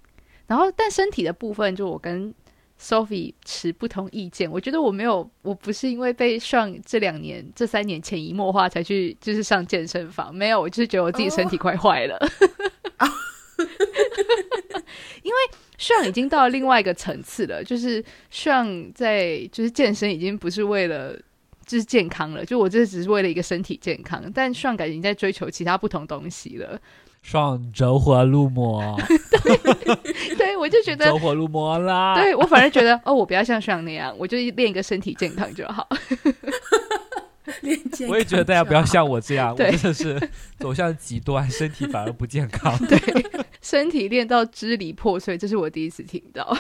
[0.48, 2.34] 然后，但身体的部分，就我跟
[2.80, 4.50] Sophie 持不同意见。
[4.50, 10.34] 我觉得我没有，我不是因为被上这两年、这三年潜移默化才去，就是上健身房。
[10.34, 12.18] 没有，我就是觉得我自己身体快坏了。
[13.00, 13.10] Oh.
[15.24, 15.38] 因为
[15.78, 21.18] 上已经到了另外一个层次了，就是上在就是健身已经不是为了
[21.66, 26.80] 就是健康了，就我这只是为了一个身体健康，但上感觉已经在追求其他不同东西了。
[27.22, 28.96] 上走火入魔，
[29.44, 32.14] 对，对我就觉得走火入魔啦。
[32.14, 35.88] 对我反而觉得哦，我不要像上那样，我就练一个身体健康就好。
[38.08, 42.78] 我也觉得大家不要像我这样，我真的是走向极端，身体反而不健康。
[42.86, 43.00] 对，
[43.60, 46.56] 身体练到支离破碎，这是我第一次听到。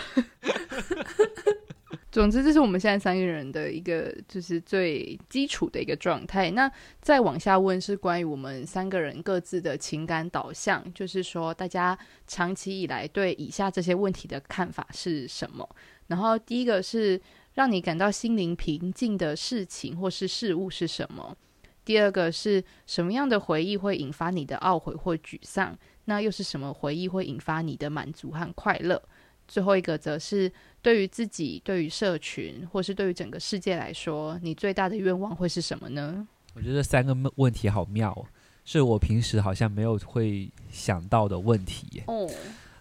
[2.15, 6.49] 总之，这是我们现在三个人的一个就是最基础的一个状态。
[6.51, 15.69] 那再往下问是关于我们三个人各自的情感导向，就是说大家长期以来对以下这些问题的看法是什么？
[16.07, 17.19] 然后第一个是
[17.55, 21.35] 让你感到心灵平静的事情或是事物是什么？
[21.83, 25.77] 第二个是什么样的回忆会引发你的懊悔或沮丧？
[26.05, 29.03] 那又是什么回忆会引发你的满足和快乐？
[29.47, 36.27] 最后一个则是对于自己、对于社群，或是对于整个世界来说，你最大的愿望会是什么呢？
[36.53, 38.25] 我觉得这三个问题好妙，
[38.63, 42.03] 是我平时好像没有会想到的问题。
[42.07, 42.29] 哦，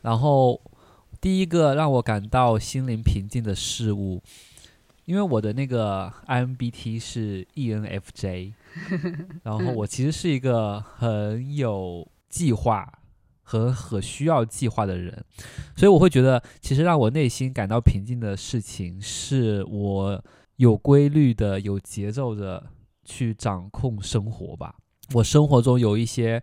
[0.03, 0.61] 然后
[1.21, 4.23] 第一个让我感到心灵平静的事物，
[5.07, 8.53] 因为我的那个 IMBT 是 ENFJ，
[9.43, 12.91] 然后我其实是一个很有计划。
[13.47, 15.25] 和很需要计划的人，
[15.77, 20.25] 所以我会觉得，其实让我内心感到平静的事情，是我
[20.57, 22.65] 有规律的、有节奏的
[23.05, 24.75] 去掌控生活吧。
[25.13, 26.43] 我生活中有一些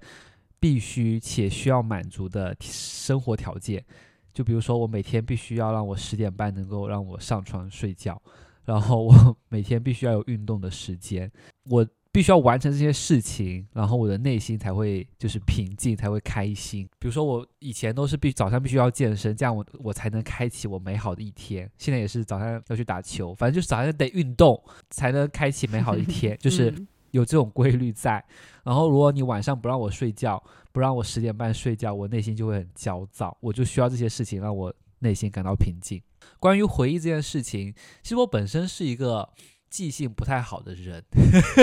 [0.59, 3.83] 必须且需要满足的生活条件，
[4.31, 8.21] 就比如说，我每天必须要让我十点半能够让我上床睡觉，
[8.63, 11.29] 然后我 每天必须要有运动的时间，
[11.69, 11.85] 我。
[12.13, 16.85] 必须要完成这些事情，然后我的内心才会就是平静，才会开心。
[16.99, 21.71] 比如说我以前都是必早上必须要健身，这样我我才能开启我美好的一天。
[21.77, 26.73] 现在也是早上要去打球，反正就是早上得运动才能开启美好的一天， 就是
[27.11, 28.21] 有这种规律在。
[28.65, 30.43] 然后如果你晚上不让我睡觉，
[30.73, 33.37] 不让我十点半睡觉，我内心就会很焦躁。
[33.39, 36.01] 我就需要这些事情让我内心感到平静。
[36.41, 39.29] 关于回忆这件事情，其实我本身是一个。
[39.71, 41.01] 记性不太好的人，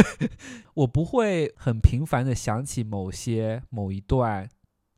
[0.73, 4.49] 我不会很频繁的想起某些某一段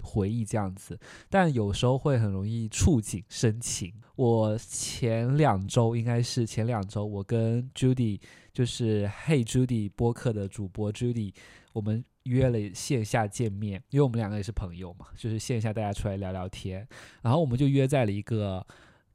[0.04, 0.96] 回忆这样子，
[1.28, 3.92] 但有时候会很容易触景生情。
[4.14, 8.20] 我前两周应该是前两周，我跟 Judy
[8.52, 11.34] 就是 Hey Judy 播客的主播 Judy，
[11.72, 16.86] 我们约了线下见面，因为我们两个也是朋友嘛，就是线下大家出来聊聊天，
[17.22, 18.64] 然后我们就约在了一个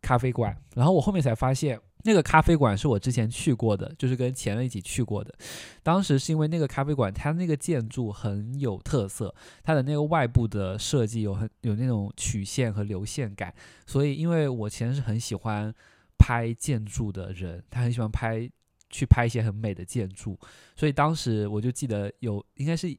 [0.02, 1.80] 咖啡馆，然后我后面才发现。
[2.06, 5.34] 那个咖啡馆是我之前去过的，就是跟前任一起去过的。
[5.84, 13.54] 当时是因为那个咖啡馆，它那个建筑很有特色，它的那个外部的设计有很有那种曲线和流线感，
[13.86, 15.74] 所以因为我前任是很喜欢
[16.18, 18.50] 拍建筑的人，他很喜欢拍
[18.90, 20.40] 去拍一些很美的建筑，
[20.76, 22.96] 所以当时我就记得有应该是。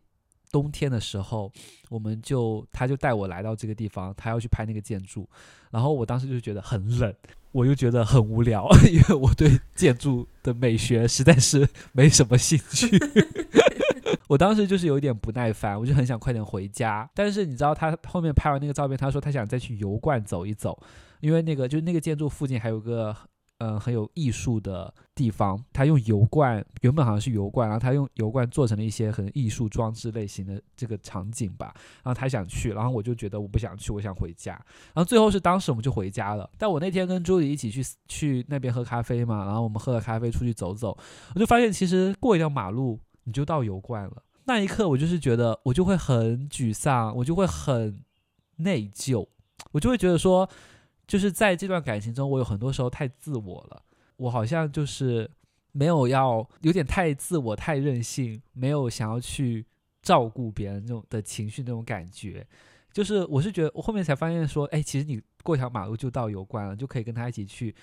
[0.53, 1.53] 冬天的时候，
[1.91, 5.29] 我们就他就带我来到这个地方，他要去拍那个建筑，
[5.71, 7.13] 然后我当时就觉得很冷，
[7.57, 12.99] 我又觉得很无聊， 因为我对建筑的美学实在是没什么兴趣。
[14.29, 17.09] 我当时就是有一点不耐烦，我就很想快点回家。
[17.15, 20.79] 但是你知道，他后面拍完那个照片，他说他想再去油罐走一走，
[21.21, 23.17] 因为那个就是那个建筑附近还有个。
[23.59, 31.73] 嗯，很有艺术的地方，他用油罐，原本好像是油罐，然后他用油罐做成了一些很艺术装置类型的这个场景吧。
[32.03, 34.53] 然后他想去，然后我就觉得我不想去，我想回家。
[34.93, 36.47] 然后最后是当时我们就回家了。
[36.59, 40.95] 但我那天跟朱莉一起去去那边喝咖啡嘛，然后我们喝了咖啡出去走走，
[41.35, 44.23] 我就发现其实过一条马路你就到油罐了。
[44.45, 48.05] 那一刻我就是觉得我就会很沮丧，我就会很
[48.57, 49.27] 内疚，
[49.73, 50.47] 我就会觉得说。
[51.07, 53.83] 就是在这段感情中，我有很多时候太自我了，
[54.17, 55.31] 我好像就是
[55.73, 59.65] 没有要有点太自我、太任性，没有想要去
[60.03, 62.47] 照顾别人那种的情绪那种感觉。
[62.93, 67.75] 就是我是觉得我后面才发现说，哎，其实你过条马路就到油罐了，就可以跟他一起去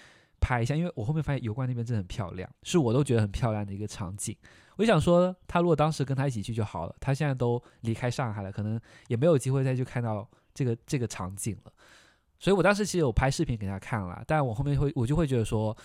[0.42, 0.76] 拍一下。
[0.76, 4.36] 因为我后面发现油罐那边真的很漂亮，是我都觉得很漂亮的一个场景。
[4.76, 6.96] 我就想说，他如果当时跟他一起去就好了。
[7.00, 11.72] 他现在都离开上海了，可能也没有机会再去看到这个这个场景了。
[12.44, 15.76] 所以我当时其实有拍视频给他看了，但我后面会我就会觉得说，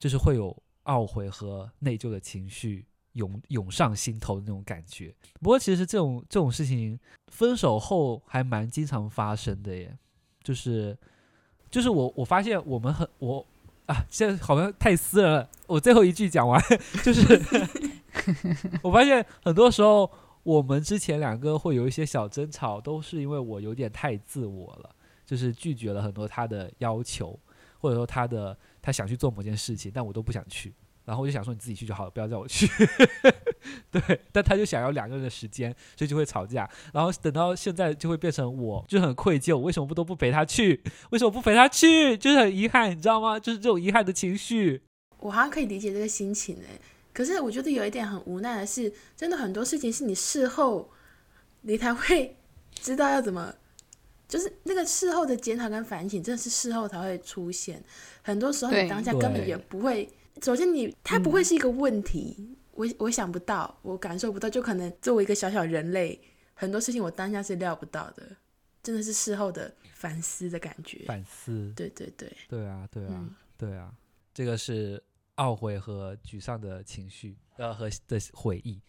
[0.00, 0.54] 就是会有
[0.86, 2.84] 懊悔和内疚的情绪。
[3.14, 5.12] 涌涌上心头的那种感觉。
[5.40, 6.96] 不过其实这种这种事情，
[7.32, 9.96] 分手后还蛮经常发生的耶。
[10.44, 10.96] 就是
[11.68, 13.44] 就是我我发现我们很我
[13.86, 15.48] 啊，现在好像太私人了。
[15.66, 16.62] 我最后一句讲完，
[17.02, 17.20] 就是
[18.82, 20.08] 我发现很多时候
[20.44, 24.94] 我们之前两个会有一些小争吵，都是因为我有点太自我了，
[25.28, 27.38] 就是拒绝了很多他的要求，
[27.78, 30.72] 或者说他的他想去做某件事情，但我都不想去。
[31.04, 32.66] 然后我就想说你自己去就好了，不要叫我去。
[33.90, 36.68] 对，但他就想要两个人的时间，所以就会吵架。
[36.94, 40.82] 然后等到现在就会变成我就很愧疚，为什么不都不陪他去？
[41.10, 42.16] 为什么不陪他去？
[42.16, 43.38] 就是很遗憾，你知道吗？
[43.38, 44.82] 就是这种遗憾的情绪。
[45.18, 46.80] 我好像可以理解这个心情诶，
[47.12, 50.90] 可是我觉得有一点很无奈的是，真的很多事情是你事后
[51.62, 52.36] 你才会
[52.74, 53.54] 知道要怎么，
[54.28, 57.82] 就是那个事后的检讨跟反省，真的是事后才会出现。
[58.22, 60.08] 很多时候你当下根本也不会。
[60.42, 66.20] 首先你，你它不会是一个问题，嗯、我我想不到，我感受不到，就可能作为一个小小人类，
[66.54, 68.36] 很多事情我当下是料不到的，
[68.82, 71.04] 真的是事后的反思的感觉。
[71.06, 73.92] 反思，对对对，对啊，对啊，嗯、对啊，
[74.32, 75.02] 这个是
[75.36, 78.80] 懊悔和沮丧的情绪，呃，和的回忆。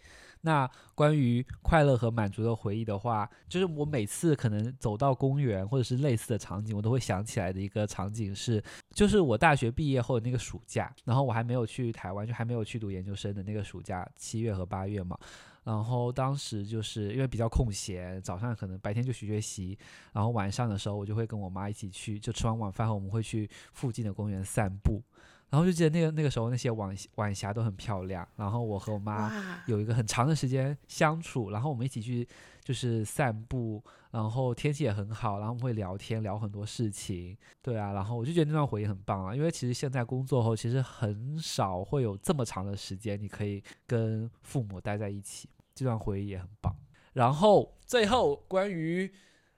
[0.41, 15.17] 那关于快乐和满足的回忆的话，就是我每次可能走到公园或者是类似的场景，我都会想起来的一个场景是，就是我大学毕业后的那个暑假，然后我还没有去台湾，就还没有去读研究生的那个暑假，七月和八月嘛。
[15.65, 19.78] 然后当时就是因为比较空闲，早上可能白天就学学习，
[20.13, 25.04] 然后晚上的时候我就会跟我妈一起去，就吃完晚饭后我们会去附近的公园散步。
[25.49, 32.27] 然后就记得那个那个时候那些晚晚霞都很漂亮，然后我和我妈有一个很长的时间相处，然后我们一起去
[32.63, 46.75] 就是散步，然后天气也很好，然后我们会聊天聊很多事情，对啊，然后我就觉得那段回忆很棒啊，因为其实现在工作后其实很少会有这么长的时间你可以跟父母待在一起，这段回忆也很棒。
[47.13, 49.12] 然后最后关于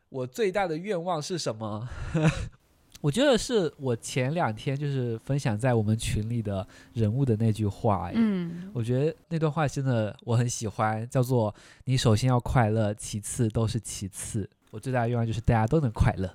[0.07, 1.87] 我最大的愿望是什么？
[3.01, 11.53] 我觉得是我前两天就是分享在我们群里的人物的那句话，嗯，我觉得那段话真的我很喜欢，叫做
[11.85, 14.47] “你首先要快乐，其次都是其次”。
[14.69, 16.33] 我最大的愿望就是大家都能快乐。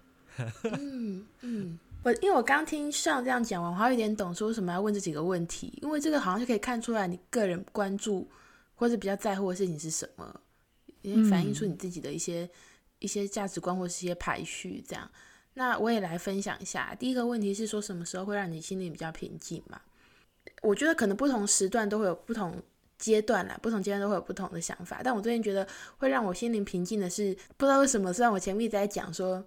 [0.64, 8.28] 嗯嗯，我因为我刚听上这样讲完，我还有点懂说为什么要问这几个问题，因为这个好像就可以看出来你个人关注
[8.74, 10.40] 或者比较在乎的事情是什么，
[11.02, 12.50] 也反映出你自己的一些、嗯、
[12.98, 15.08] 一些价值观或是一些排序这样。
[15.58, 19.80] 那我也来分享一下，第一个问题是说什么时候会让你心里比较平静嘛？
[20.60, 22.62] 我觉得可能不同时段都会有不同
[22.98, 25.00] 阶段啦，不同阶段都会有不同的想法。
[25.02, 25.66] 但我最近觉得
[25.96, 29.42] 会让我心灵平静的是，不知道为什么，虽然我前面一直在讲说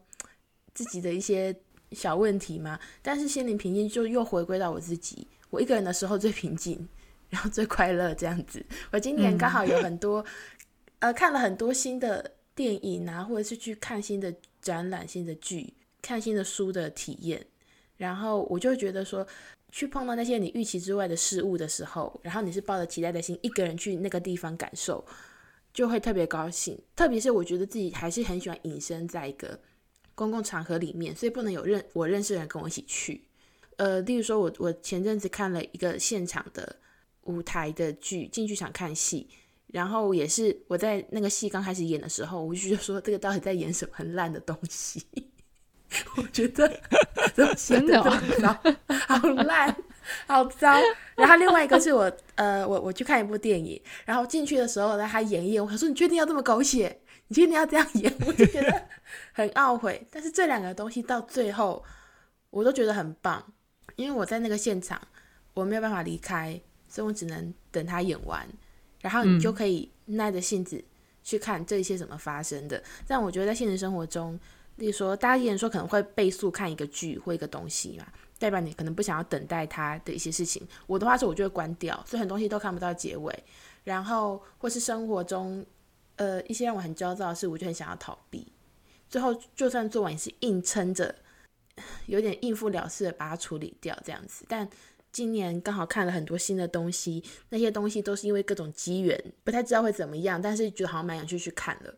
[0.73, 1.55] 自己的一些
[1.91, 6.89] 小问题嘛，但是心灵平静就又回归到我自己，我一个人的时候最平静，
[7.29, 8.65] 然后最快乐这样子。
[8.91, 15.75] 我今年刚好有很多、嗯、呃看了很多新的电影啊，或者是去看新的展览、新的剧。
[16.01, 17.45] 看新的书的体验，
[17.97, 19.25] 然后我就觉得说，
[19.71, 25.05] 去碰到那些你预期之外的事物的时候，然后你是抱着期待的心一个人去那个地方感受，
[25.73, 26.79] 就会特别高兴。
[26.95, 29.59] 特别是我觉得自己还是很喜欢隐身在一个
[30.15, 33.23] 公共场合里面，所以不能有认我认识的人跟我一起去。
[33.77, 36.75] 呃，例如说我我前阵子看了一个现场的
[37.23, 39.29] 舞台的剧，进剧场看戏，
[39.67, 45.05] 然后也是我在那个戏刚开始演的时候，我就觉得说这个到底在演什么很烂的东西。
[46.17, 46.67] 我觉得
[47.55, 48.53] 真的很糟，
[49.07, 49.75] 好烂，
[50.27, 50.71] 好糟。
[51.15, 57.01] 然后另外一个是我，呃，我我去看一部电影，然后进去的时候呢，他演一演，我说你确定要这么狗血？
[57.27, 58.13] 你确定要这样演？
[58.25, 58.83] 我就觉得
[59.33, 60.05] 很懊悔。
[60.11, 61.83] 但是这两个东西到最后，
[62.51, 63.43] 我都觉得很棒，
[63.95, 65.01] 因为我在那个现场，
[65.55, 68.47] 我没有办法离开，所以我只能等他演完，
[69.01, 70.83] 然后你就可以耐着性子
[71.23, 72.81] 去看这一些怎么发生的。
[73.07, 74.39] 但我觉得在现实生活中。
[74.79, 78.07] 例如说，大家有人说可能会倍速看一个剧或一个东西嘛，
[78.39, 80.65] 代表你可能不想要等待它的一些事情。
[80.87, 83.43] 我的话是，我就会关掉，所以很多东西都看不到结尾。
[83.83, 85.65] 然后或是生活中，
[86.15, 88.51] 呃，一些让我很焦躁的事，我就很想要逃避。
[89.09, 91.13] 最后就算做完，也是硬撑着，
[92.05, 94.45] 有点应付了事的把它处理掉这样子。
[94.47, 94.69] 但
[95.11, 101.93] 今年刚好看了很多新的东西，那些东西都是因为各种机缘，不太知道会怎么样，但是觉得好像蛮想去去看了，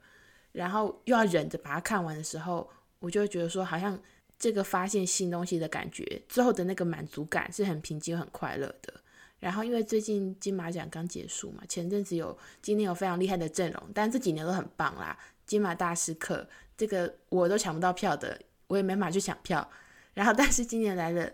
[0.52, 3.99] 然后又要忍着把它看完的时候，我就会觉得说，好像
[4.38, 8.93] 这个发现新东西的感觉，最后的那个满足感是很平静、很快乐的。
[9.39, 15.18] 然后因为最近金马奖刚结束嘛，前阵子有今年有非常厉害的阵容，但这几年都很棒啦。
[15.47, 16.47] 金马大师课
[16.78, 19.68] 这个我都抢不到票的，我也没法去抢票。
[20.14, 21.28] 然后但是今年来了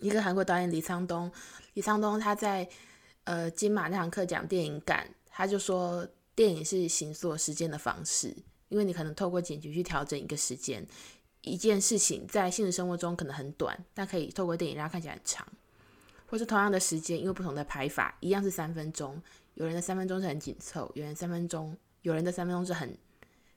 [0.00, 1.30] 一个韩国导演李沧东，
[1.74, 2.66] 李沧东他在
[3.24, 8.34] 呃金马那堂课讲电影感，他就说电影是行塑时间的方式，
[8.70, 10.84] 因为你可能透过剪辑去调整一个时间，
[11.42, 15.46] 一件事情在现实生活中可能很短，但可以透过电影让它看起来很长。
[16.26, 19.20] 或是同样的时间，因为不同的拍法，一样是三分钟，
[19.54, 22.96] 有人的三分钟是很紧凑，有人三分钟，有人的三分钟是很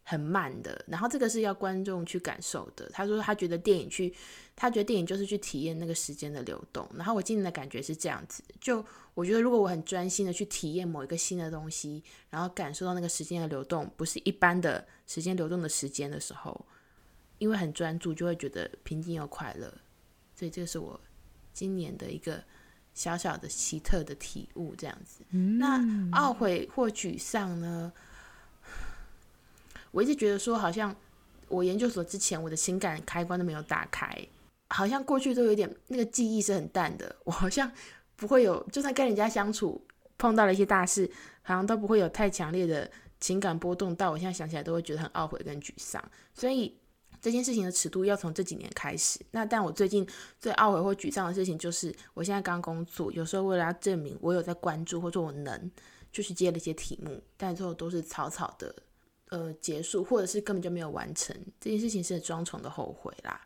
[0.01, 0.84] 很慢的。
[0.88, 2.89] 然后这个是要观众去感受的。
[2.91, 4.11] 他说他觉得电影去，
[4.55, 6.89] 他觉得电影就是去体验那个时间的流动。
[6.95, 8.84] 然后我今年的感觉是这样子，就
[9.14, 16.66] 我觉得如果我很专心的去体验某一个新的东西，然后感受到那个时间的流动，不是一般的时间流动的时间的时候，
[17.38, 19.74] 因为很专注，就会觉得平静又快乐。
[20.36, 20.99] 所以这个是我
[21.53, 22.43] 今年的一个。
[22.95, 25.24] 小小的奇特的体悟，这样子。
[25.32, 25.80] 嗯、那
[26.11, 27.91] 懊悔或沮丧呢？
[29.89, 30.95] 我一直觉得说，好像
[31.47, 34.16] 我研究所之前，我的情感开关都没有打开，
[34.70, 37.16] 好像过去都有点那个记忆是很淡的。
[37.24, 37.72] 我好像
[38.16, 39.82] 不会有，就算跟人家相处，
[40.18, 41.09] 碰到了一些大事，
[41.41, 42.89] 好像都不会有太强烈的
[43.20, 43.95] 情感波动。
[43.95, 46.03] 到我现在想起来，都会觉得很懊悔跟沮丧。
[46.34, 46.78] 所以。
[47.22, 49.18] 这件事情的尺度要从这几年开始。
[49.32, 50.05] 那但我最近
[50.41, 55.72] 最懊悔或沮丧的事情，就是我现在刚工作，有时候为了要证明我有在关注，或者我能，
[56.11, 58.76] 就去接了一些题目，但最后都是草草的
[59.30, 61.34] 呃结束，或者是根本就没有完成。
[61.61, 63.39] 这件事情是双重的后悔啦，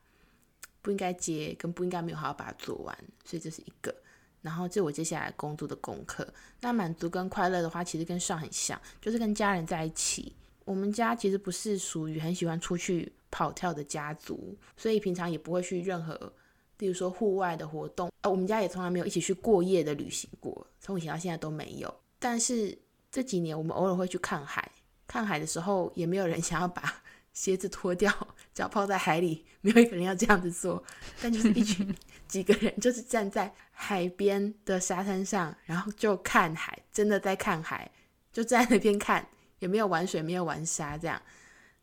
[0.81, 3.93] 不应该接，跟不应该没有好好把它做完，所以这是一个。
[4.41, 6.27] 然后这我接下来工作的功课。
[6.61, 10.33] 那满足跟快乐的话，其实跟上很像，就是跟家人在一起。
[10.65, 16.33] 我们家其实不是属于很喜欢出去跑跳的家族，所以平常也不会去任何，
[16.75, 18.11] 比如说户外的活动。
[18.23, 21.93] 呃，我们家也从来没有一起去过夜的旅行过，从以前到现在都没有。
[22.19, 22.77] 但是
[23.09, 24.69] 这几年我们偶尔会去看海，
[25.07, 28.11] 看海的时候也没有人想要把鞋子脱掉，
[28.53, 30.83] 脚泡在海里，没有一个人要这样子做。
[31.21, 31.95] 但就是一群
[32.27, 37.89] 几个人， 就是站在海边的沙滩上，然后就看海，真的在看海，
[38.31, 39.27] 就站在那边看。
[39.59, 41.19] 也没有玩水，没有玩沙，这样，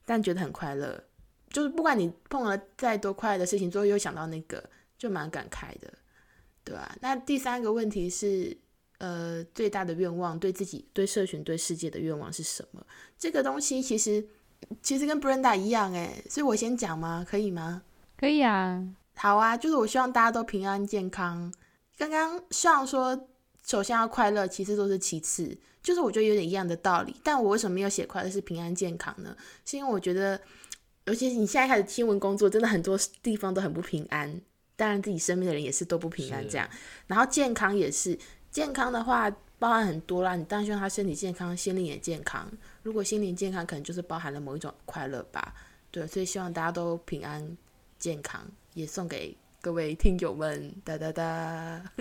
[0.05, 1.03] 但觉得很快乐。
[1.49, 4.63] 就是不管你碰了再多快乐的事情，最后又想到那个，
[4.97, 5.93] 就蛮感慨的，
[6.63, 6.97] 对吧、啊？
[7.01, 8.57] 那第三个问题是，
[8.99, 12.87] 呃，最大的愿望，对自己、对社群、对世界的愿望是什么？
[13.19, 14.25] 这个东西其实
[14.81, 17.27] 其实跟 Brenda 一样，诶，所以我先讲吗？
[17.29, 17.83] 可以吗？
[18.17, 18.87] 可以啊。
[19.17, 21.53] 好啊，就是我希望大家都平安健康。
[21.97, 23.29] 刚刚上说，
[23.65, 25.57] 首先要快乐，其实都是其次。
[25.83, 29.37] 就是我觉得有点一样的道理，但我为什么没有写快乐是平安健康呢？
[29.67, 30.41] 是因为我觉得，
[31.05, 34.41] 尤其是你现在开始新闻工作，真的很多地方都很不平安，
[34.77, 36.67] 当然自己身边的人也是都不平安这样。
[37.07, 38.19] 然后健康也是，
[38.51, 42.51] 健康的话包含很多啦，你当然希望他身体健康，心灵也健康。
[42.83, 45.55] 如果心灵健康，可能就是包含了某一种快乐吧。
[45.91, 47.57] 对，所以希望大家都平安
[47.99, 48.41] 健康，
[48.75, 51.83] 也送给各位听友们，哒哒哒。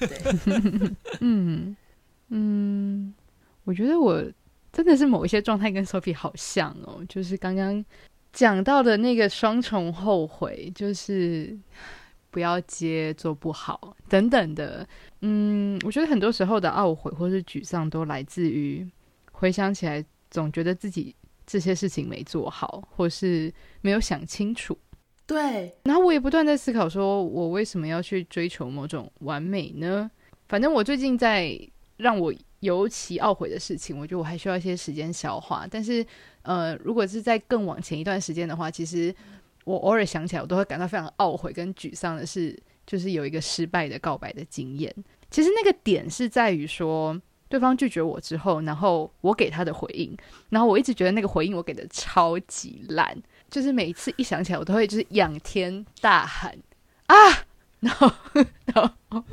[0.00, 1.76] 对，嗯。
[2.28, 3.14] 嗯，
[3.62, 4.20] 我觉得我
[4.72, 7.84] 真的是某一些状态跟 Sophie 好像哦，就是刚刚
[8.32, 11.56] 讲到的那个双重后悔，就是
[12.32, 14.84] 不要接做不好等等的。
[15.20, 18.84] 嗯，我觉得很多时候的懊悔或是沮丧都来自于
[19.30, 21.14] 回想起来，总觉得自己
[21.46, 24.76] 这些事情没做好，或是没有想清楚。
[25.26, 30.10] 对，然后我也不断在思考，说我为什么要去追求某种完美呢？
[30.48, 31.58] 反正我最近在。
[31.98, 35.66] 让我尤其懊悔的事情，我觉得我还需要一些时间消化。
[35.70, 36.04] 但是，
[36.42, 39.14] 呃，如果是在更往前一段时间的话，其实
[39.64, 42.54] 我偶尔想起来，我都会感到非常懊悔跟沮丧的是，
[42.86, 44.94] 就是有一个失败的告白的经验。
[45.30, 47.18] 其实那个点是在于说，
[47.48, 50.14] 对方拒绝我之后，然后我给他的回应，
[50.50, 53.16] 然后我一直觉得那个回应我给的超级烂，
[53.50, 56.56] 就是每一次一想起来，我都会就是仰天大喊
[57.06, 57.16] 啊，
[57.80, 58.10] 然后，
[58.66, 59.24] 然后，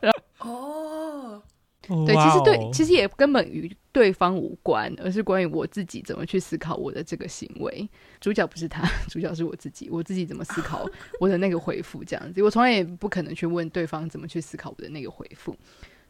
[0.00, 0.20] 然后。
[0.38, 1.42] 哦，
[1.82, 7.88] 对，其实对，其实也根本与对方无关，而是关于我自己怎么去思考我的这个行为。
[8.20, 10.86] 主角不是他，主角是我自己，我自己怎么思考
[11.18, 15.56] 我的那个回复，这样子，我从来也不可能去问对方怎么去思考我的那个回复。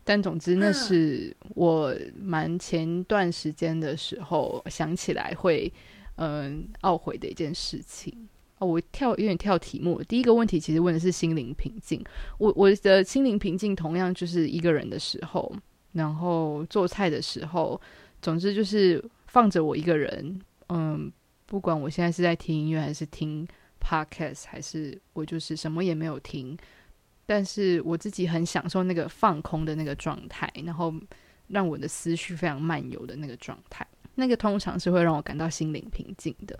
[0.02, 5.72] 但总之，那是我蛮前段时间的时候想起来会
[6.16, 8.28] 嗯懊悔的一件事情。
[8.58, 10.02] 哦，我跳有点跳题目。
[10.04, 12.02] 第一个问题其实问的是心灵平静。
[12.38, 15.54] 我我的心灵平静同样就是一个人的时候，
[15.92, 17.78] 然后做菜的时候，
[18.22, 20.40] 总之就是放着我一个人。
[20.68, 21.12] 嗯，
[21.44, 23.46] 不管我现在是在听音乐，还是听
[23.78, 26.56] podcast，还是我就是什么也没有听，
[27.26, 30.94] 但是我自己很享受那个放空的那个状态，然后
[31.48, 33.86] 让我的思绪非常漫游的那个状态。
[34.16, 36.58] 那个通常是会让我感到心灵平静的。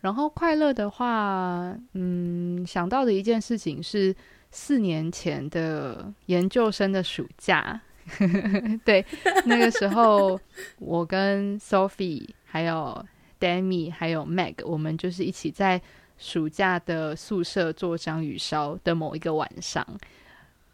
[0.00, 4.12] 然后快乐的话，嗯，想到的一件事情是
[4.50, 7.80] 四年前的研究生的暑假。
[8.84, 9.04] 对，
[9.44, 10.40] 那个时候
[10.80, 13.06] 我跟 Sophie 还有
[13.38, 15.80] Demi 还有 Meg，我们就是一起在
[16.18, 19.86] 暑假的宿舍做章鱼烧的某一个晚上。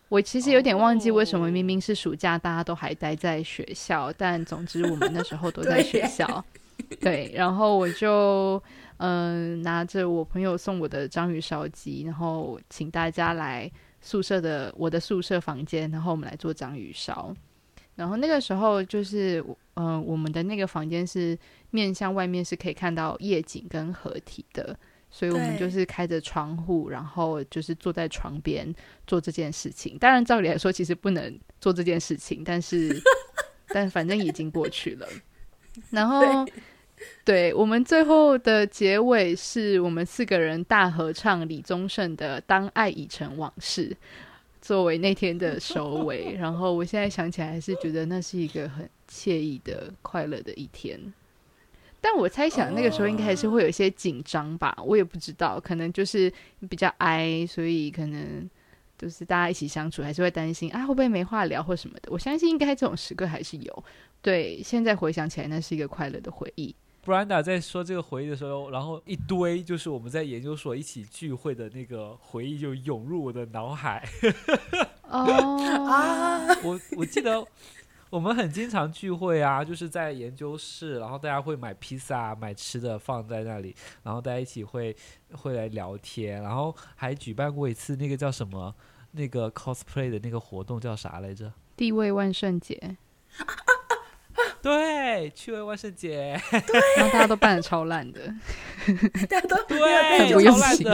[0.09, 6.45] 我其实有点忘记为什么明明是暑假，大家都还待在学校，但总之我们那时候都在学校。
[7.01, 8.63] 对，然后我就。
[9.01, 17.33] 嗯，拿着我朋友送我的章鱼烧鸡，然后请大家来宿舍的我的宿舍房间，然后我们来做章鱼烧。
[17.95, 19.41] 然后那个时候就是，
[19.75, 21.39] 嗯，我们的那个房间是
[21.71, 24.77] 面向外面，是可以看到夜景跟河体的，
[25.11, 28.75] 所以我们就是开着窗户，然后就是坐在床边
[29.07, 29.99] 做这件事情。
[29.99, 32.95] 当然，照理来说其实不能做这件事情，但是，
[33.69, 35.09] 但反正已经过去了。
[35.91, 36.47] 然后。
[37.25, 43.91] 对，我们最后的结尾是我们四个人大合唱李宗盛的《当爱已成往事》
[44.61, 46.35] 作为那天的收尾。
[46.37, 51.01] 然后我现在想起来还是觉得那是一个很惬意的、快乐的一天。
[52.01, 56.33] 但我猜想那个时候应该还是会有一些紧张吧，我也不知道，可能就是
[56.69, 58.49] 比较哀，所以可能
[58.97, 62.09] 就是大家一起相处还是会担心啊会不会没话聊或什么的。
[62.11, 63.85] 我相信应该这种时刻还是有。
[64.21, 66.75] 对，现在回想起来，那是一个快乐的回忆。
[67.05, 74.07] Brenda 在说这个回忆的时候，然后一堆就是我们在研究所一起聚会的那个回忆就涌入我的脑海。
[75.09, 75.23] 哦
[75.89, 76.47] 啊！
[76.63, 77.43] 我我记得
[78.11, 84.97] 我们很经常聚会啊，就是在研究室，然后大家会买披萨、买吃的放在那里，然后大家一起会
[85.33, 88.75] 会来聊天，然后还举办过一次那个叫什么
[89.13, 91.53] 那个 cosplay 的那个活动叫啥来着？
[91.77, 92.97] 地位万圣节。
[94.63, 96.41] 对，趣味万圣节，
[96.97, 98.21] 然后大家都扮的超烂的，
[99.29, 100.87] 大家都对，很不用心，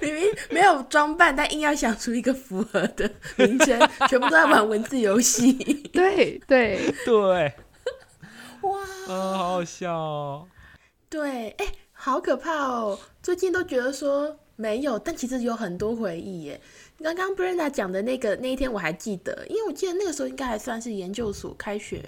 [0.00, 3.78] 明明没有装扮，但硬要想出一个符合的名称，
[4.08, 5.52] 全部都在玩文字游戏。
[5.92, 7.52] 对对对，
[8.62, 8.78] 哇，
[9.08, 10.46] 嗯，好好笑哦。
[11.08, 12.98] 对，哎，好可怕哦！
[13.22, 16.60] 最近都觉得说没有，但其实有很多回忆耶。
[17.04, 22.02] 刚刚 Brenda 讲的那个那一天我还记得，因为我记得那个时候应该还算是研究所开学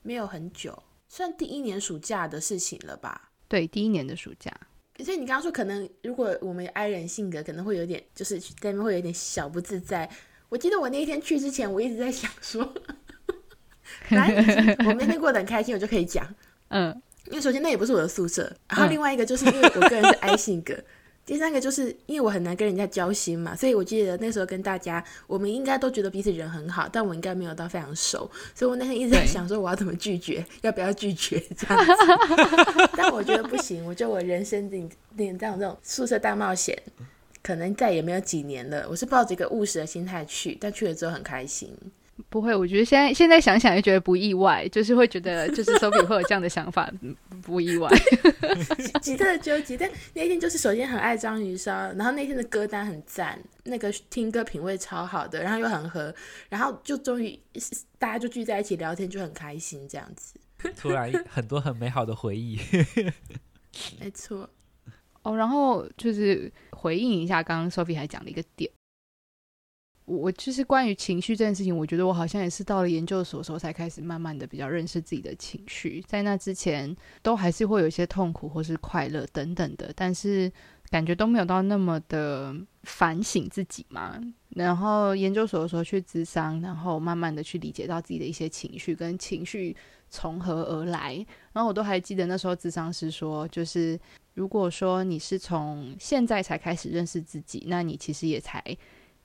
[0.00, 3.30] 没有很久，算第一年暑假的事情了吧？
[3.46, 4.50] 对，第一年的暑假。
[5.04, 10.08] 所以你刚刚说可能如果我们 I 人性格可能会有点，就是在那边会有点小不自在。
[10.48, 12.72] 我记得我那一天去之前，我一直在想说，
[14.08, 14.34] 来，
[14.86, 16.26] 我那天过得很开心，我就可以讲，
[16.68, 20.74] 嗯，因为首先那也不是我的宿舍，然后另外一个就是因为我个人是 I 性格。
[21.28, 31.92] 第三个就是因为我很难跟人家交心嘛，所以我记得那时候跟大家，我们应该都觉得彼此人很好，但我应该没有到非常熟，所以我那天一直在想说我要怎么拒绝，要不要拒绝这样子。
[32.96, 34.78] 但我觉得不行，我觉得我人生的
[35.18, 36.82] 这种这种宿舍大冒险，
[37.42, 38.86] 可能再也没有几年了。
[38.88, 41.76] 我是抱着一个务实的心态去，但去了之后很开心。
[42.28, 46.90] 不会，我觉得现在现在想想就觉得不意外，就是会觉得 就是 Sophie 会有这样的想法，
[47.42, 47.88] 不意外。
[49.00, 56.14] 极特的纠结，但那天就是首先很爱章鱼烧，然后那天的歌单很赞，那个听歌品味超好的，然后又很合，
[56.48, 57.38] 然后就终于
[57.98, 60.34] 大家就聚在一起聊天，就很开心这样子。
[60.76, 62.58] 突然很多很美好的回忆。
[64.00, 64.48] 没错。
[65.22, 68.68] 哦，然后就是回应一下刚刚 Sophie 还讲了一个点。
[70.08, 80.50] 我就是关于情绪这件事情，我觉得我好像也是到了研究所的时候才开始慢慢的比较认识自己的情绪，在那之前都还是会有一些痛苦或是快乐等等的，但是
[80.88, 84.18] 感觉都没有到那么的反省自己嘛。
[84.48, 89.76] 然后研究所的时候去咨商，然后慢慢的去理解到自己的一些情绪跟情绪
[90.08, 91.14] 从何而来。
[91.52, 94.00] 然后我都还记得那时候咨商师说，就是
[94.32, 98.64] 如果说你是从现在才开始认识自己，那你其实也才。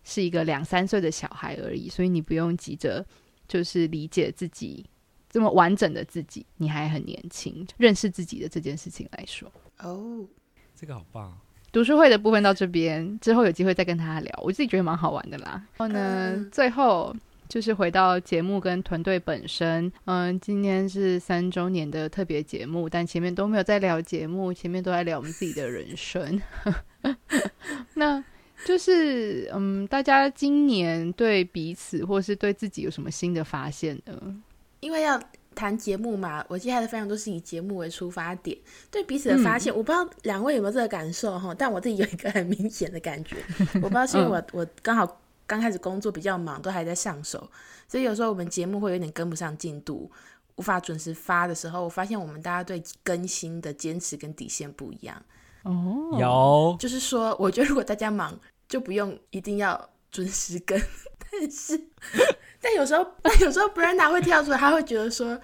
[0.03, 3.05] 是一个两三岁的小孩而已，所以你不用急着
[3.47, 4.85] 就是理解自己
[5.29, 10.25] 这么完整的自己，你还很年轻，认识自己的这件事情来说，哦，
[10.75, 11.37] 这个好棒。
[11.71, 15.53] 读书会的部分到这边，之后有机会再跟他聊，我自己觉得蛮好玩的啦。
[15.53, 17.15] 然后呢，嗯、最后
[17.49, 19.91] 就是回到节目跟团队本身。
[20.05, 26.39] 嗯，今天是三周年的特别节目，但前面都没有在聊节目，前面都在聊我们自己的人生。
[27.95, 28.23] 那
[28.65, 34.41] 就是嗯，大家今年对彼此或是对自己有什么新的发现呢？
[34.79, 35.19] 因为要。
[35.55, 38.57] 谈节目嘛，我接下来的分享都是以节目为出发点，
[38.89, 43.37] 对彼此的发现，嗯、我不知道两位有没有这个感受哈，但我自己有一个很明显的感觉，
[43.75, 47.47] 我不知道是因为我、嗯、我刚好刚开始工作比较忙，都还在上手，
[47.87, 50.09] 所以有时候我们节目会有点跟不上进度，
[50.55, 55.21] 无法准时发的时候，我发现我们大家对更新的坚持跟底线不一样。
[55.61, 58.37] 哦，有，就是说，我觉得如果大家忙，
[58.67, 60.79] 就不用一定要准时更，
[61.19, 61.79] 但是。
[62.61, 65.37] 但有时候，但 有时候，Brenda 会跳出来，他会觉得说，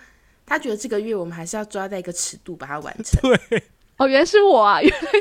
[0.45, 3.19] 他觉得这个月我们还是要抓在一个尺度把它完成。
[3.49, 3.63] 对，
[3.97, 5.11] 哦，原来是我啊，原来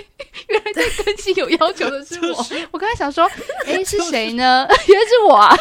[0.48, 2.34] 原来对更新有要求的是我。
[2.34, 3.28] 就是、我刚才想说，
[3.66, 4.64] 哎，是谁呢？
[4.70, 5.56] 就是、原来是我啊。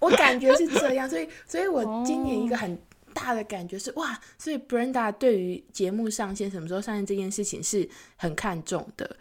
[0.00, 2.76] 我感觉是这样，所以，所以我今年一个很
[3.14, 9.16] 大的感觉是，哇，所以 Brenda 对于节目上线什么时候上线这件事情是很看重的。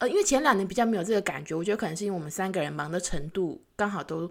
[0.00, 4.30] 呃，因为前两年比较没有这个感觉，我觉得可能是因为我们三个人忙的程度刚好都。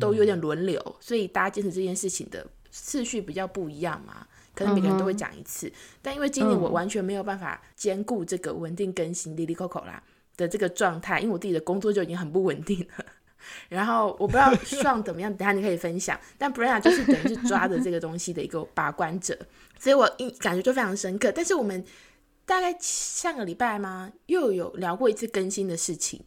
[0.00, 5.68] 都有点轮流，嗯、所以大家坚持这件事情的次序比较不一样嘛，可能每个人都会讲一次。
[5.68, 10.02] 嗯、但因为今年我完全没有办法兼顾这个稳定更新、哩哩扣扣啦
[10.34, 13.04] 的这个状态，因为我自己的工作就已经很不稳定了。
[13.68, 16.18] 然后我不知道爽怎么样，等下你可以分享。
[16.38, 19.38] 但 Brenda 就是等于是抓着这个东西的一个把关者，
[19.78, 21.30] 所以我一感觉就非常深刻。
[21.30, 21.84] 但是我们
[22.46, 26.22] 大概上个礼拜吗，又有聊过一次更新的事情。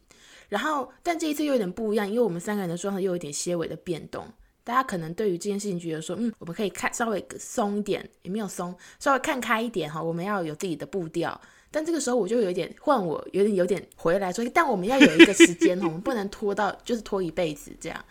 [0.48, 4.26] 然后，但这一次又有点不一样，因为我们三个人的状态又有点些微的变动。
[4.62, 10.02] 大家可能对于这件事情觉得说，嗯，我们可以看稍微松一点，也没有松，稍微看开一点哈。
[10.02, 11.40] 我们要有自己的步调。
[11.70, 18.04] 但这个时候我就有点换我有点有点回来说，但我们要有一个时间哈，我们不能拖到就是拖一辈子这样。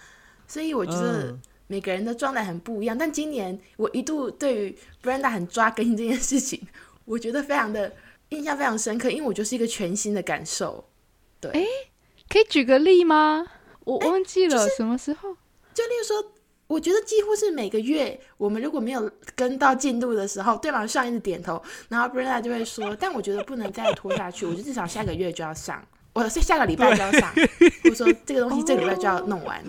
[0.48, 1.38] 所以我觉得
[1.68, 2.98] 每个人的状态很不一样。
[2.98, 6.60] 但今年我一度对于 Brenda 很抓更新这件事情，
[7.10, 7.92] 我觉得非常的
[8.30, 10.88] 印象非常深刻，因为我就是一个全新的感受。
[11.42, 11.52] 对。
[11.52, 11.66] 哎
[12.30, 13.48] 可以举个例吗？
[13.86, 15.36] 我忘记了、欸就是、什么时候。
[15.74, 16.32] 就例如说，
[16.68, 25.84] 我觉得几乎是每个月，我们如果没有跟到进度的时候，对方上一直点头，然后 Brenda 就会说：“但我觉得不能再拖下去，我就至少下个月就要上，
[26.14, 27.34] 我下个礼拜就要上，
[27.84, 29.60] 或者说这个东西这个礼拜就要弄完。”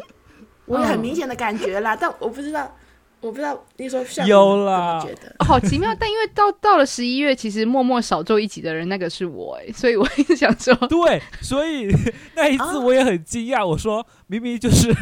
[0.67, 2.77] 我有很明显的感觉啦，但我不知道。
[3.21, 5.95] 我不知道你说有啦，觉得好奇妙。
[6.01, 11.87] 但因为到到了十一月，其实默默少做一集的人，那个是我哎，所以我一直想说， 对，所以
[12.35, 13.67] 那一次我也很惊讶。
[13.67, 14.95] 我说明明就是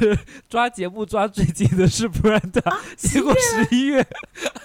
[0.49, 4.05] 抓节目抓最近的是 Brenda，结果十一月。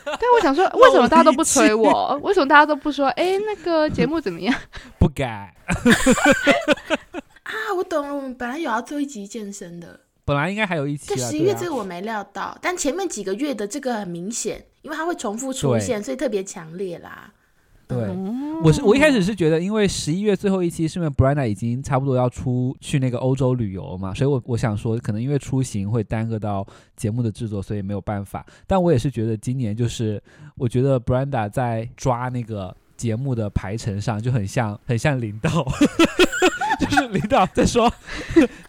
[0.03, 2.19] 对，我想说，为什么大家都不催我？
[2.23, 3.07] 为什么大家都不说？
[3.09, 4.55] 哎，那个节目怎么样？
[4.97, 5.53] 不改。
[7.43, 9.99] 啊，我懂了，我们本来有要做一集健身的。
[10.25, 17.31] 本来应该还有一期，这十一月这个我没料到，啊、但前面几个月的这个很明显，因为它会重复出现，所以特别强烈啦。
[17.85, 26.65] 对，嗯、我是我一开始是觉得，因为十一月最后一期是因为 Brenda 已经差不多要出去那个欧洲旅游嘛，所以我我想说，可能因为出行会耽搁到
[26.95, 28.45] 节目的制作，所以没有办法。
[28.65, 30.23] 但我也是觉得今年就是，
[30.55, 35.49] 我觉得 Brenda 在抓那个节目的排程上就很像很像领导。
[36.83, 37.91] 就是领导在说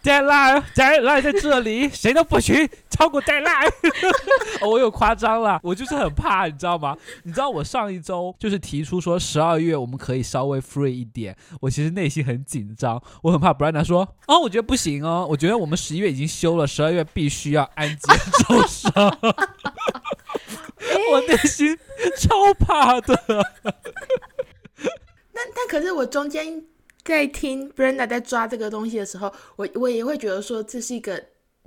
[0.03, 3.73] ，deadline，deadline 在这里，谁都不许超过 deadline。
[4.63, 6.97] 哦，我有夸张了，我就是很怕，你知道吗？
[7.25, 18.15] 你知道我上一周就是提出说十二月我们可以稍微 free 一点，我其实内心很紧张，我很怕 Brenda 说，哦，我觉得不行哦，我觉得我们十一月已经休了，十二月必须要按节
[18.47, 18.93] 奏上。
[21.11, 21.77] 我内心
[22.19, 23.19] 超怕的。
[25.33, 26.65] 那但可是我中间。
[27.05, 31.23] 在听 Brenda 在抓这个东西的时候，我我也会觉得说，这是一个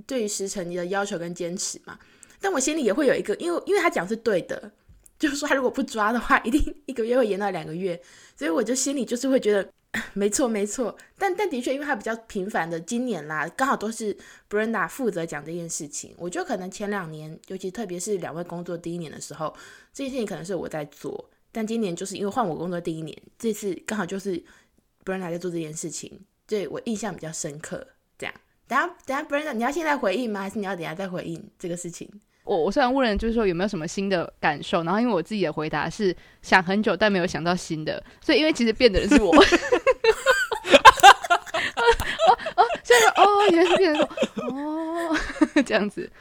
[0.07, 1.99] 对于时程的要求跟坚持嘛。
[2.41, 4.71] 但我心里也会有一个，因为因为他讲是对的，
[5.19, 7.99] 就是说他如果不抓的话，一定一个月会延到两个月，
[8.35, 9.67] 所以我就心里就是会觉得
[10.13, 10.95] 没错没错。
[11.17, 14.15] 但但的确，因为他比较频繁的今年啦，刚好都是
[14.49, 16.15] Brenda 负责讲这件事情。
[16.17, 19.53] 我觉得可能前两年，尤其特别是两位工作第一年的时候，
[19.93, 24.43] 这件事情可能是我在做，但今年就是因为换我工作第一年，这次刚好就是。
[25.07, 27.87] Brenda 在做这件事情，对我印象比较深刻。
[28.17, 28.33] 这样，
[28.67, 30.41] 等下等下，Brenda，你要现在回应吗？
[30.41, 32.09] 还是你要等下再回应这个事情？
[32.43, 39.33] 我我虽然问了，就是说有没有什么新的感受，然后因为我自己的回答是想很久，但没有想到新的，所以因为其实变的人是我。
[39.33, 39.39] 哦
[42.57, 44.09] 哦，现在哦，原来是变成说
[44.49, 45.15] 哦
[45.65, 46.11] 这样子。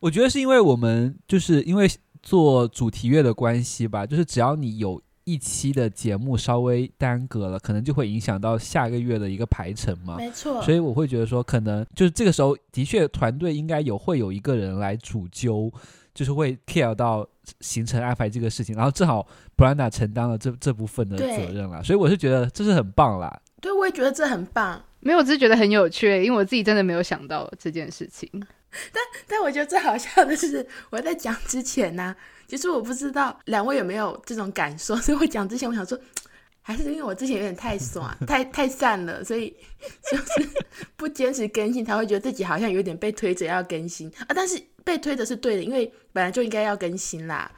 [0.00, 1.90] 我觉得是因为我们就是因为
[2.22, 5.02] 做主题乐的关系吧，就是只要你有。
[5.28, 10.16] 一期的节目稍微耽搁了，可能就会影响到下个月的一个排程嘛。
[10.16, 10.62] 没错。
[10.62, 15.70] 所以我会觉得说，可能就是这个时候的确团队应该有会有一个人来主揪，
[16.14, 17.28] 就是会 care 到
[17.60, 19.26] 行程安排这个事情，然后正好
[19.56, 23.40] Brenda 承担了这这部分的责任了，所以我是觉得这是很棒啦。
[23.60, 24.82] 对，我也觉得这很棒。
[25.00, 28.28] 没有，我只是觉得很有趣，因为我自己真的没有想到这件事情。
[28.92, 32.16] 但但我觉得最好笑的是，我在讲之前呢、啊，
[32.48, 35.96] 其实我不知道两位有没有这种感受，所以我讲之前我想说，
[36.62, 39.54] 还是因为我之前有点太爽、 太太散了，所以
[40.10, 40.48] 就是
[40.96, 44.26] 不坚持更新，才会觉得自己好像有点被推着要更新啊。
[44.30, 47.50] 但是被推的是对的，因为本来就应该要更新啦。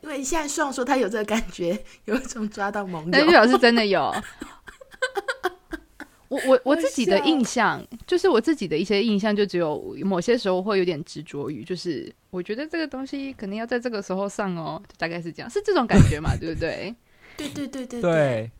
[0.00, 4.12] 因为现在爽说他有这个感觉， 有一种抓到萌，那表示真的有。
[6.32, 16.94] 我我我自己的印象，就是我自己的一些印象，就只有某些时候会有点执着于，就是我觉得这个东西肯定要在这个时候上哦，大概是这样，是这种感觉嘛，对不对？
[17.36, 18.50] 对对对对对。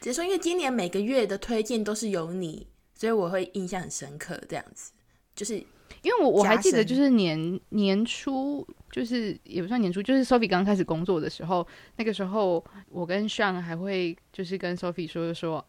[0.00, 4.40] 只是说，因为今年每个月的推荐都是有你，所以我会印象很深刻。
[4.48, 4.92] 这样子，
[5.34, 5.56] 就是
[6.02, 11.66] 因为我我还记得，就是年年初，就是也不算年初，就是 Sophie 刚开始工作的时候，
[11.96, 15.62] 那个时候我跟 Sean 还会就是跟 Sophie 说说。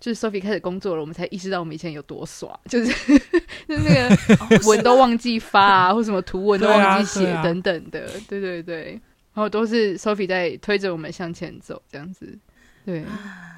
[0.00, 2.92] 就是 Sophie 开始工作了，我们才意识到我们以前有多耍， 就是
[3.68, 8.92] 就是那个文都忘记发啊，或什么图文都忘记写等等的，对对对，
[9.34, 12.38] 然后都是 Sophie 在推着我们向前走，这样子，
[12.84, 13.04] 对，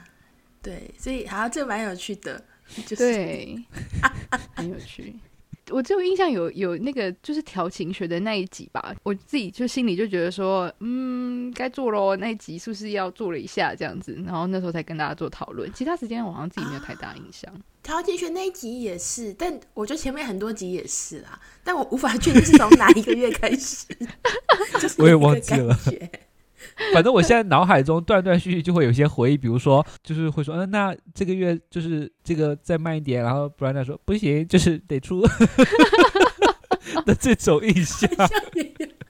[0.62, 2.42] 对，所以好像这蛮有趣的，
[2.86, 3.64] 就是对，
[4.56, 5.14] 很有趣。
[5.70, 14.12] 我只有印象有有那个就是调情学的那一集吧，我自己就心里就觉得说，嗯，该做咯，那一集是不是要做了一下这样子？
[14.26, 15.72] 然后那时候才跟大家做讨论。
[15.72, 17.52] 其他时间我好像自己没有太大印象。
[17.82, 23.86] 调情学那一集也是，但我觉得前面很多集也是啦，但我无法确定是从哪一个月开始，
[24.98, 25.78] 我也忘记了。
[26.92, 35.22] 反正我现在脑海中断断续续就会有些回忆，比如说就是会说，嗯、那这个月就是这个再慢一点，然后不然再说不行，就是得出
[37.06, 38.08] 的这种印象。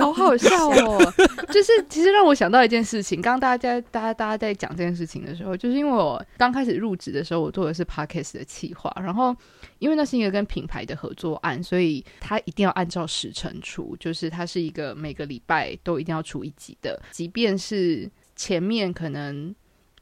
[0.00, 1.12] 好好笑哦！
[1.52, 9.34] 就是其实让我想到一件事情，刚刚大家大家大家在讲这件事情的时候，就是因为我刚开始入职的时候，我做的是 Podcast 的企划，然后
[9.78, 19.54] 因为那是一个跟品牌的合作案，所以它一定要按照时程出，就是它是一个每个礼拜都一定要出一集的，即便是前面可能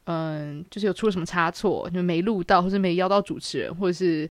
[0.04, 4.28] 嗯，就是有出了什么差错，就没录到，或是没邀到主持人，或者是。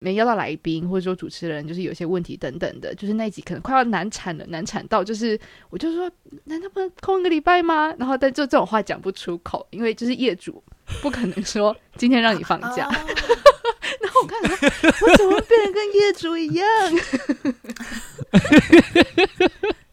[0.00, 5.38] 没邀到来宾，或者说主持人，就是有些问题等等的，就是那一集可能快要难产了，难产到就是，
[5.70, 6.10] 我就说，
[6.44, 7.92] 难道不能空一个礼拜吗？
[7.98, 10.62] 然后，但就这种话讲不出口，因为就是业主
[11.02, 12.88] 不可能说今天让你放假。
[14.00, 16.66] 然后我看说，我怎么变得跟业主一样？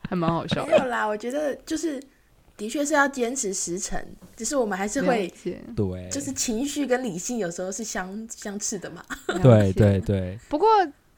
[0.08, 0.66] 还蛮好笑。
[0.68, 1.99] 没有啦，我觉得就是。
[2.58, 4.01] 的确是要坚持时程，
[4.36, 5.32] 只是我们还是会
[5.76, 9.03] 对，就是情绪跟理性有时候是相相斥的嘛。
[9.43, 10.39] 对对对。
[10.49, 10.68] 不过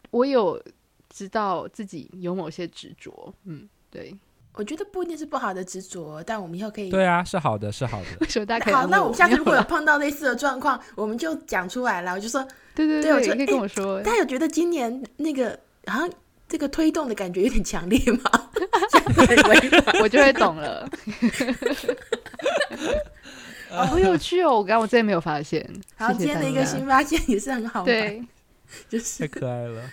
[0.10, 0.62] 我有
[1.10, 4.16] 知道自己有某些执着，嗯，对。
[4.54, 6.90] 我觉得不一定是不好的执着，但我们以后可以。
[6.90, 8.26] 对啊，是好的，是好的。
[8.26, 12.14] 说大家好，那我们下次如果有碰到类似的状况，我们就讲出来了。
[12.14, 14.02] 我就说，对对对，我觉得可以跟我说。
[14.02, 16.10] 大家有觉得今年那个好像
[16.48, 18.50] 这个推动的感觉有点强烈吗？
[20.02, 20.90] 我就会懂了。
[23.70, 24.56] 好有趣哦！
[24.56, 25.70] 我刚刚我真的没有发现。
[25.98, 27.86] 好，今天的一个新发现也是很好玩。
[27.86, 28.24] 对，
[28.90, 29.92] 就是太可爱了。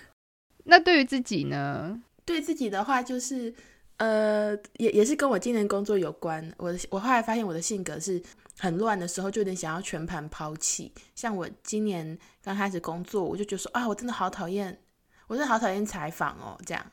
[0.64, 2.00] 那对于自己呢？
[2.24, 3.52] 对自己的话，就是
[3.96, 6.50] 呃，也也是跟我今年工作有关。
[6.56, 8.22] 我我后来发现我的性格是
[8.58, 10.92] 很乱的时候，就有点想要全盘抛弃。
[11.16, 14.78] 像我今年刚开始工作，我就觉得说啊，我真的好讨厌，
[15.26, 16.84] 我真的好讨厌采访哦，这样。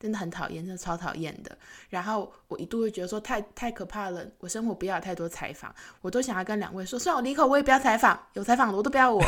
[0.00, 1.58] 真的很讨厌，真的超讨厌的。
[1.88, 9.20] 然后我一度会觉得说太太可怕了，我生活不要太多采访，我都想要跟两位说，算我离口，我也不要采访，有采访的我都不要我，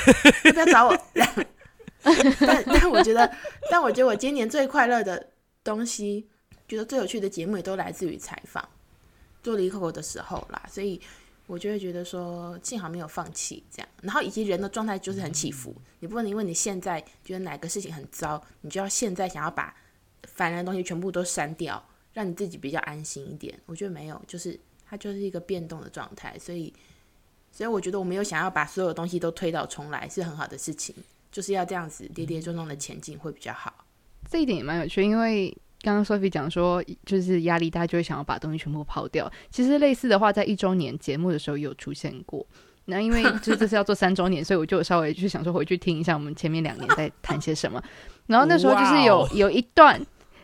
[0.45, 0.97] 都不要找我。
[2.05, 3.29] 但但我觉得，
[3.69, 5.31] 但我觉得我今年最快乐的
[5.65, 6.29] 东西，
[6.69, 8.69] 觉得最有趣的节目也都来自于采访，
[9.43, 10.63] 做离口的时候啦。
[10.71, 11.03] 所以
[11.51, 13.89] 我就会觉得说，幸好没有放弃这样。
[14.03, 19.75] 然后以及人的状态就是很起伏，你不能因为你现在觉得哪个事情很糟，你就要现在想要把。
[20.35, 21.83] 烦人的东西全部都删掉，
[22.13, 23.59] 让你自己比较安心一点。
[23.65, 26.73] 我觉得没有，就是它就是一个变动的状态，所以，
[27.51, 30.95] 所以我觉得我没有想要把所有东西都推倒重来是很好的事情，
[31.33, 33.85] 就是要这样子跌跌撞撞的前进会比较好。
[34.31, 39.31] 这一点也蛮有趣，因为刚刚 Sophie 讲说，就是压力大，就会想要把东西全部抛掉。
[39.51, 42.47] 其实类似的话，在一周年节目的时候有出现过。
[42.87, 47.83] 那因为 就是这次要做三周年，所以我就稍微就想说回去听一下我们前面两年在谈些什么。
[48.27, 50.01] 然后那时候就是有有一段。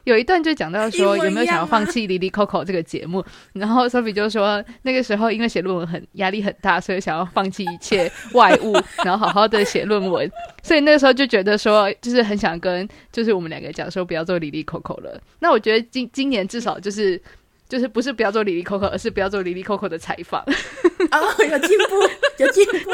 [0.06, 8.72] 有一段就讲到说有没有想要放弃《李丽 Coco》这个节目， 然后 Sophie 就说那个时候因为写论文很压力很大，所以想要放弃一切外物，
[9.04, 10.30] 然后好好的写论文，
[10.62, 15.20] 所以那个时候就觉得说就是很想跟就是我们两个讲说不要做《李丽 Coco》了。
[15.40, 17.20] 那我觉得今今年至少就是
[17.68, 20.40] 就是不是不要做《李丽 Coco，》，而是不要做《李丽 Coco》的采访。
[20.42, 22.90] 哦，有进步，有进步，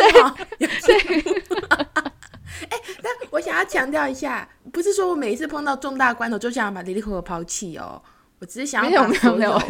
[0.59, 1.31] 有进步。
[2.68, 8.00] 哎、欸，但我想要强调一下，不是说我每一次碰到重大关头就想要把哩哩扣扣抛弃哦，
[8.38, 9.61] 我只是想要把所有，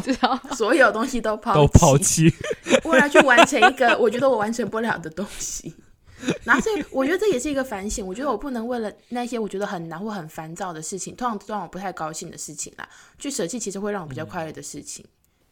[0.54, 2.32] 所有东西都抛都抛弃，
[2.84, 5.74] 为了去完成一个我觉得我完成不了的东西。
[6.44, 15.04] 然后所以我觉得这也是一个反省，我觉得我不能为了那些我觉得很难或很烦躁的事情，通常都让我不太高兴的事情啦，去舍弃其实会让我比较快乐的事情。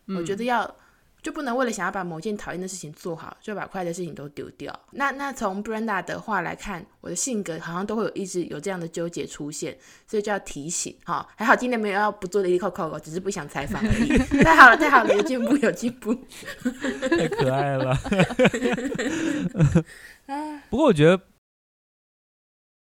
[0.07, 0.75] 嗯、我觉得要。
[1.23, 4.79] 就不能为了想要把某件讨厌的事情做好，就把快乐的事情都丢掉。
[4.93, 10.97] 那那从 Brenda 的话来看，我的性格好像都会有一直有这样的纠结出现，所以就要提醒。
[11.05, 14.17] 好，还好今天没有要不做的哩哩扣扣，只是不想采访而已。
[14.43, 16.15] 太好了，太好了，有进步，有进步，
[17.11, 17.95] 太可爱了。
[20.71, 21.21] 不过我觉得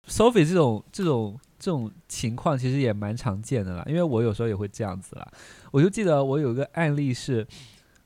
[0.07, 5.28] Sophie 这种这种这种情况其实也蛮常见的啦，因为我有时候也会这样子啦。
[5.71, 7.45] 我就记得我有一个案例是。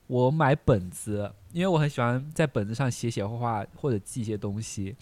[0.09, 4.95] 我买本子，因为我很喜欢在本子上写写画画或者记一些东西，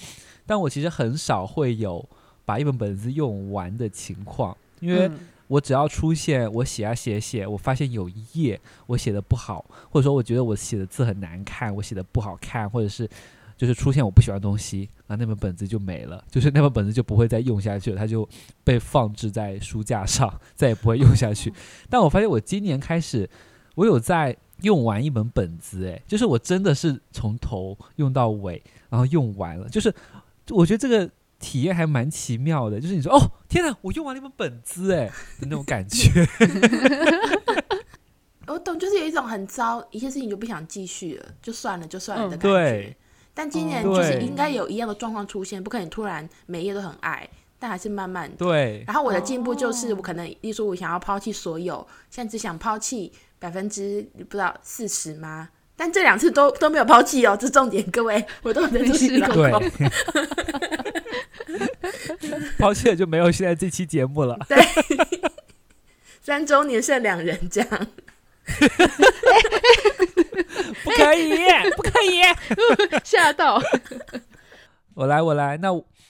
[0.45, 2.05] 但我其实很少会有
[2.43, 5.09] 把一本本子用完的情况，因为
[5.47, 13.09] 我只要出现我写啊写写，我发现有一页我写的不好，或者说我觉得我写的字很难看，我写的不好看，或者是
[13.55, 18.27] 就是出现我不喜欢的东西，那那本本子就没了，就是那本本子就不会再用下去了，它就
[18.65, 21.53] 被放置在书架上，再也不会用下去。
[21.89, 23.29] 但我发现我今年开始，
[23.75, 24.35] 我有在。
[24.61, 29.93] 用完一本本子，哎，就是我真的是从头用到尾，然后用完了，就是
[30.49, 35.05] 我觉得这个体验还蛮奇妙的，就是你说哦，天哪，我用完了一本本子，哎，
[35.39, 36.27] 的那种感觉。
[38.47, 42.47] 我懂，就是有一种很糟，一些事情就不想继续了，就算了，就算了的感觉。
[42.47, 42.97] 嗯、对。
[43.33, 47.29] 但今年就是应该有一样的状况出现，不可能突然每一页都很爱，
[47.59, 48.37] 但还是慢慢的。
[48.37, 48.83] 对。
[48.87, 53.11] 然后我的进步就是，我可能，例如说，我想要抛弃所有，现在只想抛弃。
[53.39, 55.49] 百分之不知道四十吗？
[55.75, 59.59] 但这两次都都没有抛弃哦，这重点，各位， 我都没试过。
[59.59, 59.91] 对，
[62.57, 64.35] 抛弃了就没有现在这期节目了。
[64.49, 64.57] 对，
[66.23, 67.69] 三周年剩两人这样，
[70.83, 71.37] 不可以，
[71.75, 72.21] 不可以，
[73.03, 73.61] 吓到。
[74.95, 75.69] 我来，我来，那。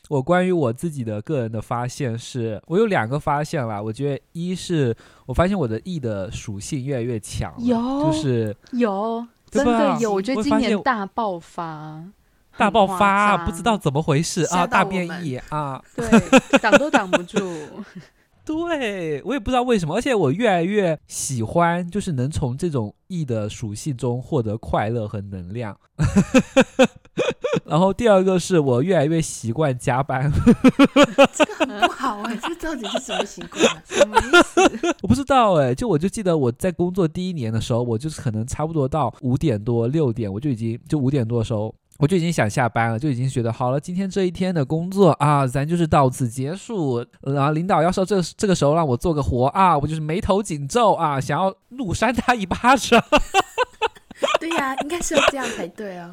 [0.09, 3.81] 我关于我自己的个人的发现是，我有两个发现啦。
[3.81, 4.95] 我觉得一是
[5.25, 10.13] 我发现我的 E 的属性越来越强，有就是有真的有。
[10.13, 12.03] 我觉得今年大爆发，
[12.57, 17.39] 大爆发啊，不知道怎么回事啊，大变异啊，对，挡都挡不住。
[18.47, 25.77] 对，我也不知道为什么，而且我越来越喜欢，就是能从这种 E 的属性中获得快乐和能量。
[27.65, 30.31] 然后第二个是我越来越习惯加班，
[31.33, 33.83] 这个很不好哎，这到底是什么习惯？
[33.83, 34.61] 什么意思？
[35.03, 47.05] 我不知道哎，就我就记得我在工作第一年的时候，我就是可能差不多到五点多六点，我就已经就五点多的时候，我就已经想下班了，就已经觉得好了，今天这一天的工作啊，咱就是到此结束。
[47.21, 53.03] 然后领导要说这这个时候让我做个活啊，我就是眉头紧皱啊，想要怒扇他一巴掌。
[54.39, 56.11] 对呀、应该是要这样才对哦。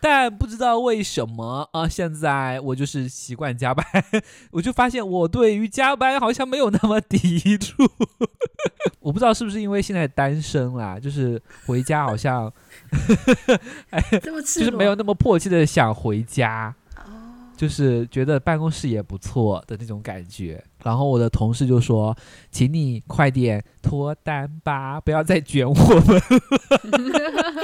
[0.00, 3.84] 但不知道为什么啊，现在我就是习惯加班，
[4.52, 7.82] 我就发现我对于加班好像没有那么抵触。
[9.00, 12.52] 我不知道是不是因为现在单身啦，就是回家好像，
[13.90, 16.74] 哎，就是没有那么迫切的想回家。
[17.56, 22.16] 就是觉得办公室也不错的那种感觉，然后我的同事就说
[22.52, 26.20] ：“请你快点脱单吧，不要再卷我们，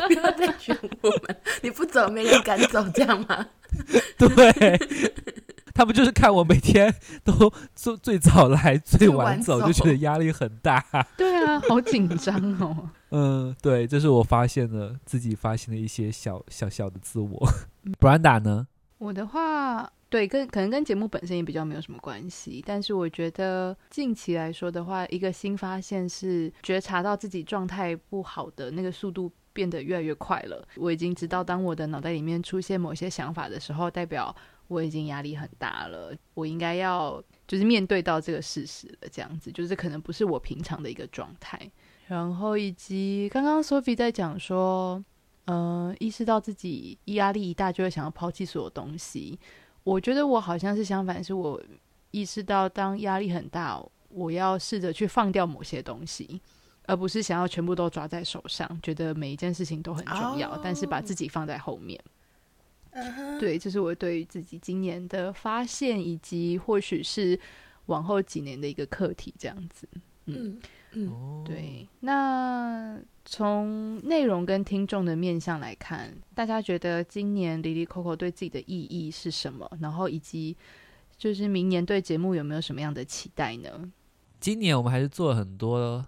[0.09, 3.47] 不要再卷我们，你不走没人敢走，这样吗？”
[4.19, 4.79] 对，
[5.75, 10.85] 他们就是看我每天都最最早来最晚走，就觉得压力很大。
[11.17, 12.91] 对啊，好紧张哦。
[13.15, 17.49] 嗯，对，这是我发现的自己发现的一些小小小的自我。
[18.01, 18.67] Brenda 呢？
[19.03, 30.65] 我的话，对，跟可能跟节目本身也比较没有什么关系，但是我觉得近期来说的话，一个新发现是觉察到自己状态不好的那个速度变得越来越快了。
[30.77, 34.33] 我已经知道，当我的脑袋里面出现某些想法的时候，代表
[34.69, 39.09] 我已经压力很大了，我应该要就是面对到这个事实了。
[39.11, 41.61] 这样子，就是可能不是我平常的一个状态。
[42.07, 45.05] 然后以及刚刚 Sophie 在讲说。
[45.47, 49.39] 嗯、呃，意识到自己压力一大，就会想要抛弃所有东西。
[49.85, 51.61] 我觉得我好像是相反，是我
[52.11, 56.41] 意识到当压力很大，我要试着去放掉某些东西，
[56.87, 60.61] 而不是想要全部都抓在手上，觉得每一件事情都很重要，oh.
[60.63, 62.01] 但是把自己放在后面。
[62.95, 63.41] Uh huh.
[63.41, 67.41] 对，这是我对于自己今年的发现，以及或许是
[67.87, 69.89] 往后几年的一个课题，这样子。
[70.27, 70.61] 嗯嗯
[70.95, 71.45] ，oh.
[71.45, 71.89] 对。
[72.01, 79.71] 那从内容跟听众的面向来看，大家觉得今年 Lily Coco 对自己的意义是什么？
[79.81, 80.57] 然后以及
[81.17, 83.93] 就是明年对节目有没有什么样的期待呢？
[84.41, 86.05] 今年我们还是做了很多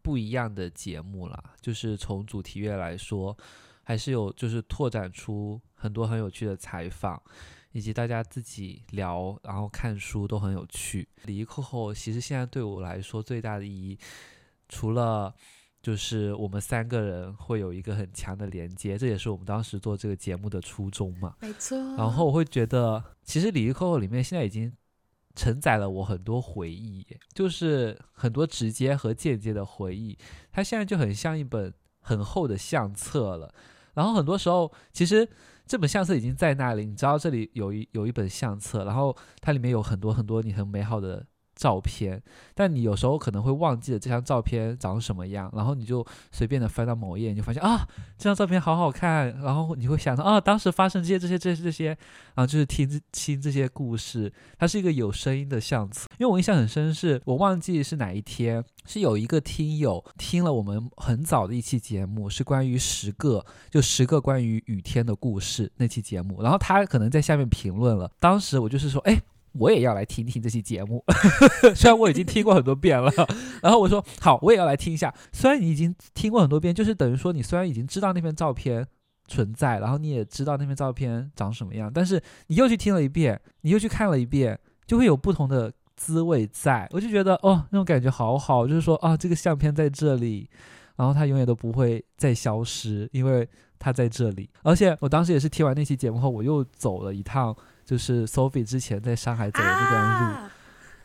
[0.00, 3.36] 不一样的节目啦，就是从主题乐来说，
[3.82, 7.22] 还是有就是拓展出很多很有趣的采访，
[7.74, 11.06] 以及大家自己聊，然后看书都很有趣。
[11.24, 13.98] 哩哩扣扣其实现在对我来说最大的意义，
[14.68, 15.34] 除了
[15.82, 21.34] 就是我们三个人会有一个很强的连接，这也是我们当时做这个节目的初衷嘛。
[21.40, 21.76] 没错。
[21.96, 24.72] 然后我会觉得，其实礼仪课后里面现在已经。
[25.36, 27.04] 承载了我很多回忆，
[27.34, 30.16] 就是很多直接和间接的回忆。
[30.52, 33.52] 它现在就很像一本很厚的相册了。
[33.94, 35.28] 然后很多时候，其实
[35.66, 41.26] 这本相册已经在那里，你知道这里有一有一本相册，然后它里面有很多很多你很美好的。
[41.54, 42.22] 照片，
[42.54, 47.86] 但你有时候可能会忘记了这张照片长什么样，然后你就随便的翻到某一页，你就发现啊，
[48.18, 51.86] 这张照片好好看，然后你会想到啊，当时发生这些这些这些这些，
[52.34, 56.08] 然后就是听听这些故事，它是一个有声音的相册。
[56.18, 69.20] 因为我印象很深是，是我忘记是哪一天，是有一个听友听了我们很早的一期节目，是关于十个就十个关于雨天的故事那期节目，然后他可能在下面评论了，当时我就是说，哎。
[69.58, 71.04] 我也要来听听这期节目，
[71.74, 73.10] 虽然我已经听过很多遍了。
[73.62, 75.14] 然后我说好，我也要来听一下。
[75.32, 78.86] 虽然你已经听过很多遍，就是等于说你虽然已经知道那篇照片
[79.26, 86.88] 存在，然后你也知道那篇照片长什么样，但是你又去听了一遍，你又去看了一遍，就会有不同的滋味在。
[86.90, 90.48] 我就觉得哦，那种感觉好好，就是说啊，这个相片在这里，
[90.96, 93.48] 然后它永远都不会再消失，因为
[93.78, 94.50] 它在这里。
[94.62, 97.56] 而且我当时也是听完那期节目后，我又走了一趟。
[97.84, 100.50] 就是 Sophie 之前在上海走的那段路，啊、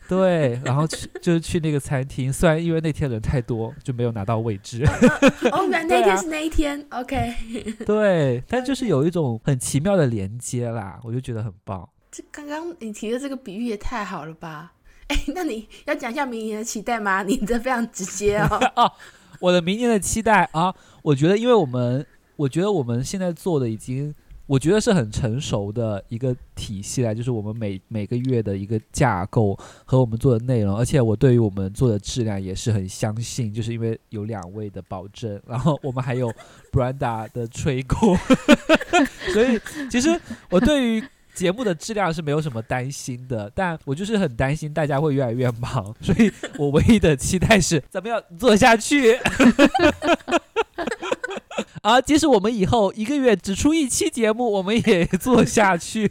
[0.08, 4.82] 对，然后去就是去那个餐厅，虽然因为那天人太多，就没有拿到位置。
[5.52, 7.34] 哦， 原来那天是那一天，OK。
[7.84, 11.86] 对，但就是有一种很奇妙的连接啦，我就觉得很棒。
[12.10, 14.72] 这刚刚你提的这个比喻也太好了吧？
[15.08, 17.22] 哎，那你要讲一下明年的期待吗？
[17.22, 18.58] 你这非常直接哦。
[18.76, 18.92] 哦，
[19.38, 22.06] 我的明年的期待啊，我觉得，因为我们，
[22.36, 24.14] 我觉得我们现在做的已经。
[24.50, 36.34] 我觉得是很成熟的一个体系来，就是我们每每个月的一个架构和我们做的内容，而且我对于我们做的质量也是很相信，就是因为有两位的保证，然后我们还有
[36.72, 38.18] Brenda 的吹过，
[39.32, 40.20] 所以其实
[40.50, 46.28] 我对于节目的质量是没有什么担心的，但我就是很担心大家会越来越忙，所以
[46.58, 49.16] 我唯一的期待是咱们要做下去。
[51.82, 56.10] 啊，即使我们以后一个月只出一期节目，我们也 做下去。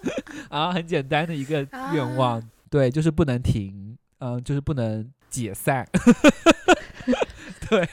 [0.48, 5.86] 啊，很简单的一个愿望，啊、对，就是不能停，嗯、呃，就是不能解散。
[7.68, 7.88] 对，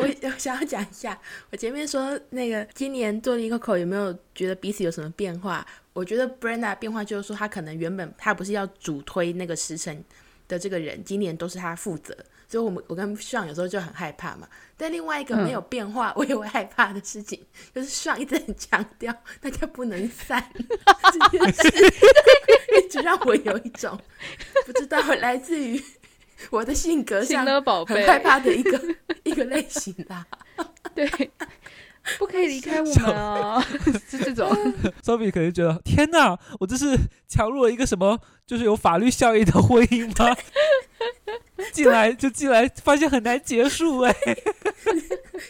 [0.00, 1.18] 我我想要讲一下，
[1.50, 5.66] 我前面说那个今年做了一个口有没有觉得彼此有什么变化？
[5.92, 10.04] 我觉得 Brenda 变化就是说，他可能原本他不是要主推那个时辰
[10.46, 12.14] 的这个人，今年都是他负责。
[12.48, 14.48] 所以，我们我跟上有时候就很害怕嘛。
[14.76, 17.44] 但另外一个没有变化，嗯、 我也会害怕的事情，
[17.74, 20.42] 就是上一直很强调大家不能散，
[21.12, 21.68] 这件事
[22.82, 23.98] 一直让我有一种
[24.64, 25.82] 不知道来自于
[26.50, 27.44] 我的性格上
[27.86, 28.80] 很害怕的一个
[29.24, 30.26] 一个类型啦。
[30.94, 31.30] 对。
[32.18, 33.60] 不可以离开我们啊！
[34.08, 34.50] 是这种，
[35.04, 36.96] Sophie 可能觉得天哪，我这是
[37.28, 40.36] 强入了一个什么，就是有法律效应的婚姻吗？
[41.72, 44.14] 进来就进来，发现很难结束哎，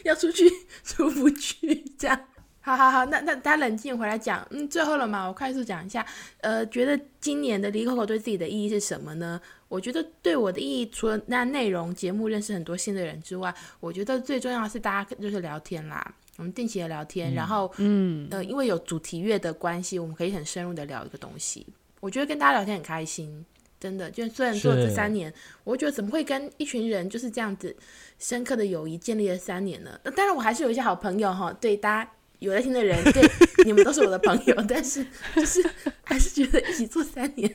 [0.03, 0.49] 要出去
[0.83, 2.19] 出不去，这样。
[2.61, 6.05] 好好好，那那大家冷静回来讲，嗯，最后了嘛，我快速讲一下，
[6.41, 9.39] 呃，觉得今年的哩哩扣扣对自己的意义是什么呢？
[9.69, 16.13] 我觉得对我的意义，除了那内容节目认识很多新的人之外，我觉得最重要的是大家就是聊天啦。
[16.39, 21.67] 我们定期的聊天，嗯、然后，嗯，呃，因为有主题乐的关系，我们可以很深入的聊一个东西。
[21.99, 23.45] 我觉得跟大家聊天很开心，
[23.77, 24.09] 真的。
[24.09, 25.31] 就虽然做这三年，
[25.65, 27.75] 我觉得怎么会跟一群人就是这样子
[28.17, 29.99] 深刻的友谊建立了三年呢？
[30.15, 33.21] 当然，我还是有一些好朋友哈，对大家有在听的人，对
[33.67, 35.61] 你们都是我的朋友，但是就是
[36.05, 37.53] 还是觉得一起做三年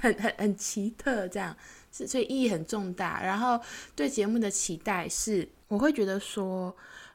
[0.00, 1.54] 很很很奇特，这样
[1.92, 3.22] 是所以意义很重大。
[3.22, 3.60] 然后
[3.94, 6.74] 对节目的期待是，我会觉得说。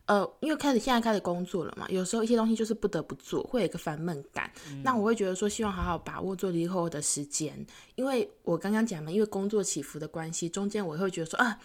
[0.09, 4.51] 呃，因为开始现在开始工作了嘛，有时候一些东西就是不得不做，会有一个烦闷感。
[4.71, 11.55] 嗯、那我会觉得说，希望好好把握做离后的时间，因为我刚刚讲嘛，因为工作起伏的关系，中间我会觉得说啊，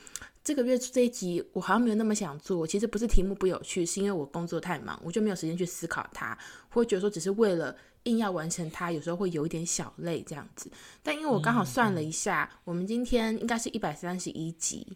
[0.44, 2.66] 这个月这一集我好像没有那么想做。
[2.66, 6.36] 其实不是题目不有趣，是因为我工作太忙，我就没有时间去思考它。
[6.68, 10.70] 会觉得说，只是为了硬要完成它，有时候会有一点小累这样子。
[11.02, 14.86] 但因为我刚好算了一下，嗯、我们今天应该是一百三十一集。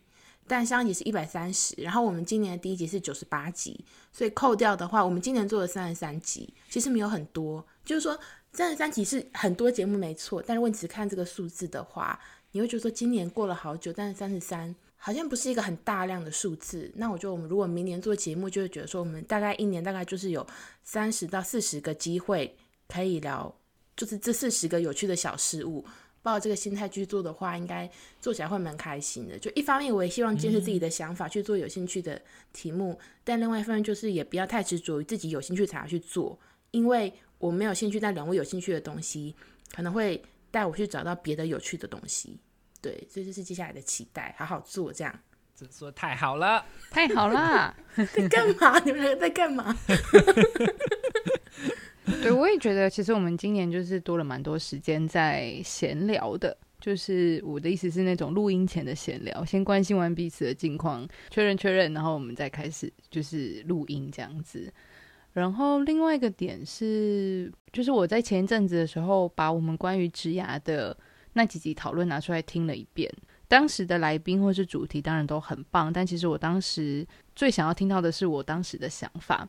[0.48, 7.64] 但上一集是一百三十，然后我们今年的第一集是九十八集，所以扣掉的话，我们今年做了三十三集，其实没有很多。
[7.84, 8.18] 就是说，
[8.52, 12.18] 三十三集是很多节目没错，但是问题看这个数字的话，
[12.52, 16.90] 你会觉得说今年过了好久，但是三十三好像不是一个很大量的数字。
[16.96, 20.46] 那我觉得我们如果明年做节目，就会觉得说我们大概一年大概就是有
[20.82, 22.56] 三十到四十个机会
[22.88, 23.54] 可以聊，
[23.96, 25.84] 就是这四十个有趣的小事物。
[26.22, 27.90] 抱这个心态去做的话，应该
[28.20, 29.38] 做起来会蛮开心的。
[29.38, 32.20] 就一方面，我也希望坚持自己的想法去做有兴趣的
[32.52, 32.92] 题目；
[33.24, 36.38] 但另外一方面，就是也不要太执着于自己有兴趣才要去做，
[36.70, 39.34] 因为我没有兴趣，但两位有兴趣的东西，
[39.74, 42.38] 可能会带我去找到别的有趣的东西。
[42.80, 45.18] 对，所以这是接下来的期待，好好做这样。
[45.58, 47.74] 这说太好了，太好了！
[48.14, 48.78] 在干嘛？
[48.84, 49.76] 你们两个在干嘛？
[52.22, 56.56] 对，我也觉得，其实我们今年就是多了蛮多时间在闲聊的。
[56.80, 64.72] 就是我的意思是那种录音前的闲聊，先关心完彼此的近况，确认确认，然后我们再开始就是录音这样子。
[65.32, 70.96] 然后另外一个点是，就是我在前一阵子的时候，把我们关于职涯的
[71.32, 73.12] 那几集讨论拿出来听了一遍。
[73.48, 77.04] 当时的来宾或是主题当然都很棒，但其实我当时
[77.34, 79.48] 最想要听到的是我当时的想法。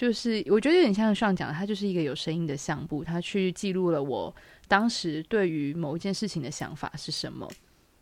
[0.00, 4.34] 就是我觉得有点像上讲的，它就是一个有声音的相簿，它去记录了我
[4.66, 7.46] 当时对于某一件事情的想法是什么。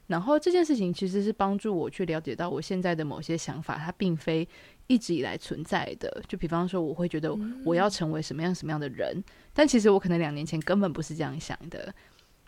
[0.07, 4.46] 然后这件事情其实是帮助我去了解到我现在的某些想法，它并非
[4.86, 6.22] 一直以来存在的。
[6.28, 9.20] 就比方说，我会觉得我要成为什么样什么样的人，
[9.53, 11.92] 但其实我可能两年前根本不是这样想的。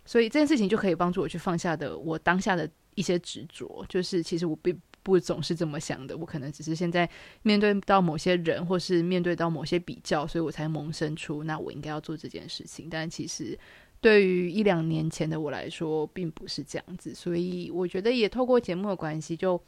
[0.04, 4.80] 所以这件事情就可以帮助我去放下的我当下的一些执着，就是其实我并。
[5.02, 7.08] 不总是这么想的，我可能只是现在
[7.42, 12.88] 面对到某些人，或是面对到某些比较，所以我才萌生出那我应该要做这件事情。
[12.90, 13.58] 但其实
[14.00, 19.60] 对于一两年前的我来说，并不是这样子，所以我觉得也透过节目的关系，就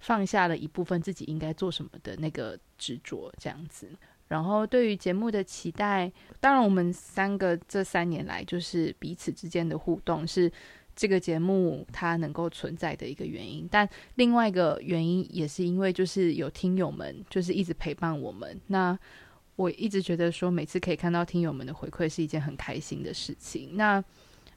[0.00, 3.88] 放下了一部分自己应该做什么的那个执着，这样子。
[4.28, 6.10] 然后对于节目的期待，
[6.40, 10.50] 当然我们三个这三年来就是彼此之间的互动是。
[10.96, 18.58] 这个节目它能够存在的一个原因，但另外一个原因也是因为就是有听友们就是一直陪伴我们。
[18.68, 18.98] 那
[19.56, 23.70] 我一直觉得说，每次可以看到听友们的回馈是一件很开心的事情。
[23.74, 24.02] 那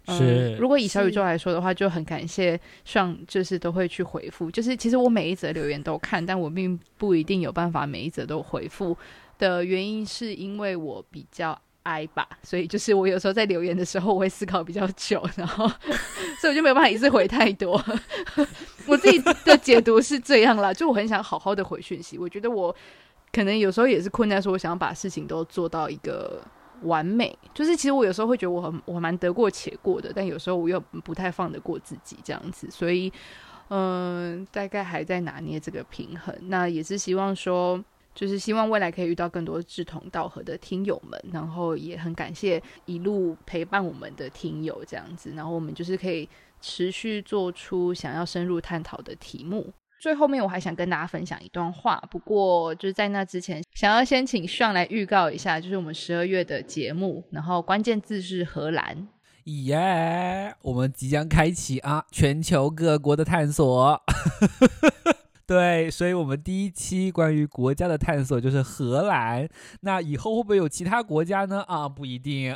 [0.06, 4.50] 嗯，是如果以小宇宙来说的话，就很感谢上就是都会去回复。
[4.50, 8.98] 就是其实我每一则留言都看，但我并不一定有办法每一则都回复
[9.38, 11.62] 的原因，是因为我比较。
[11.84, 15.68] 挨吧，所以就是我有时候在留言的时候，我会思考比较久，然后
[16.42, 17.84] 所以我就没有办法一次回太多。
[18.86, 22.18] 我自己的解读是这样啦，就我很想好好的回讯息。
[22.18, 22.76] 我觉得我
[23.32, 26.42] 可能有时候也是困在说，我想要把事情都做到一个
[26.82, 27.38] 完美。
[27.54, 32.70] 就是其实我有时候会觉得我很我蛮得过且过的，但有时候我又不太放得过自己这样子。
[32.70, 33.12] 所以
[33.70, 36.36] 嗯，大概还在拿捏这个平衡。
[36.44, 37.84] 那也是希望说。
[38.14, 46.28] 就是希望未来可以遇到更多志同道合的听友们，然后也很感谢一路陪伴我们的听友这样子，然后我们就是可以
[46.60, 49.72] 持续做出想要深入探讨的题目。
[50.02, 59.08] 最后面我还想跟大家分享一段话，不过就是在那之前，想要先请上来预告一下，就是我们十二月的节目，然后关键字是荷兰。
[59.44, 64.02] 耶我们即将开启啊，全球各国的探索。
[65.50, 69.50] 对，所以，我们第一期关于国家的探索就是荷兰。
[69.82, 71.64] 那以后会不会有其他国家呢？
[71.68, 72.56] 啊，不一定。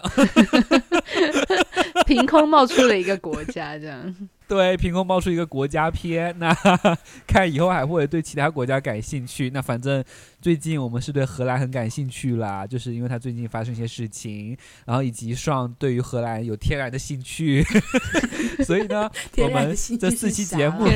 [2.06, 4.16] 凭空冒出了一个国家，这样。
[4.54, 6.32] 对，凭空冒出一个国家篇。
[6.38, 6.54] 那
[7.26, 9.49] 看以后还会对其他国家感兴趣。
[9.49, 10.04] 那反正
[10.39, 14.56] 最近我们是对荷兰很感兴趣啦，就是因为他最近发生一些事情，
[14.86, 17.65] 然后以及上对于荷兰有天然的兴趣，
[18.64, 20.88] 所以呢， 我们这四期节目。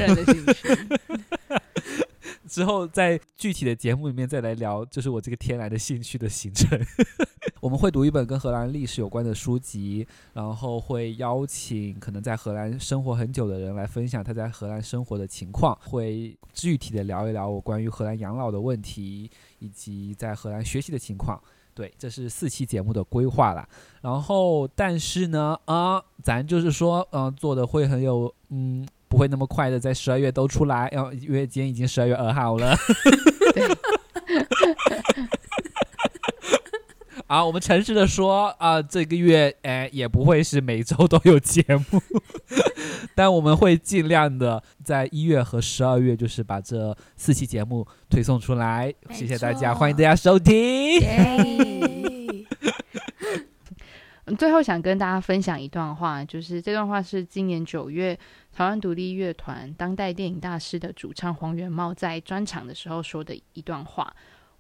[2.48, 6.80] 之后在具体的节目里面再来聊，就是我这个天然的兴趣的形成。
[7.60, 19.30] 我们会读一本跟荷兰历史有关的书籍，然后会邀请可能在荷兰生活很久的人来分享他在荷兰生活的情况，会具体的聊一聊我关于荷兰养老的问题，
[19.60, 21.42] 以及在荷兰学习的情况。
[21.74, 23.68] 对，这是四期节目的规划啦。
[24.02, 28.88] 然后，但是呢，啊，咱就是说，嗯，做的会很有，嗯。
[29.08, 32.76] 不会那么快的在十二月都出来，因为今天已经十二月二号了。
[37.28, 42.02] 啊， 我们诚实的说啊，这个月哎也不会是每周都有节目，
[43.16, 48.94] 但我们会尽量的在一月和十二月，就是把这四期节目推送出来。
[49.12, 51.02] 谢谢大家，欢迎大家收听。
[54.38, 58.18] 最后想跟大家分享一段话，就是这段话是今年九月
[58.58, 64.12] 台湾独立乐团当代电影大师的主唱黄元茂在专场的时候说的一段话。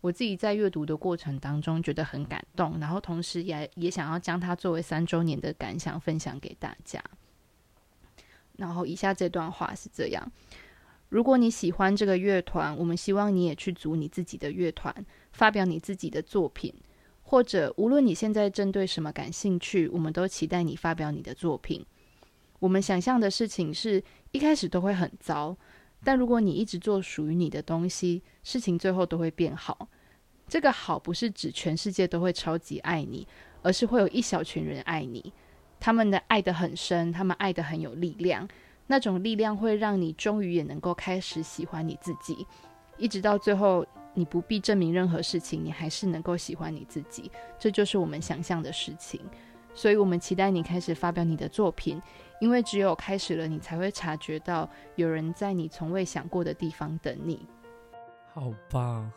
[0.01, 7.03] 我自己在阅读的过程当中觉得很感动，然后同时也也想要将它作为三周年的感想分享给大家。
[8.57, 10.31] 然后以下这段话是这样：
[11.09, 14.93] 如果你喜欢这个乐团，我们希望你也去组你自己的乐团，
[15.31, 16.71] 发表你自己的作品。
[17.23, 21.83] 或者，无论你现在针对什么感兴趣，我们都期待你发表你的作品。
[22.59, 25.55] 我们想象的事情是一开始都会很糟，
[26.03, 29.87] 但如果你一直做属于你的东西，事情最后都会变好。
[30.47, 33.27] 这个好不是指全世界都会超级爱你，
[33.61, 35.33] 而是会有一小群人爱你，
[35.79, 38.47] 他们的爱得很深，他们爱得很有力量。
[38.87, 42.47] 那种力量会让你终于也能够开始喜欢你自己，
[42.97, 43.85] 一直到最后。
[44.13, 49.21] 你不必证明任何事情，你还是能够喜欢你自己，这就是我们想象的事情。
[49.77, 52.01] 所以，我们期待你开始发表你的作品，
[52.41, 57.47] 因为只有开始了，你才会察觉到有人在你从未想过的地方等你。
[58.33, 59.11] 好棒！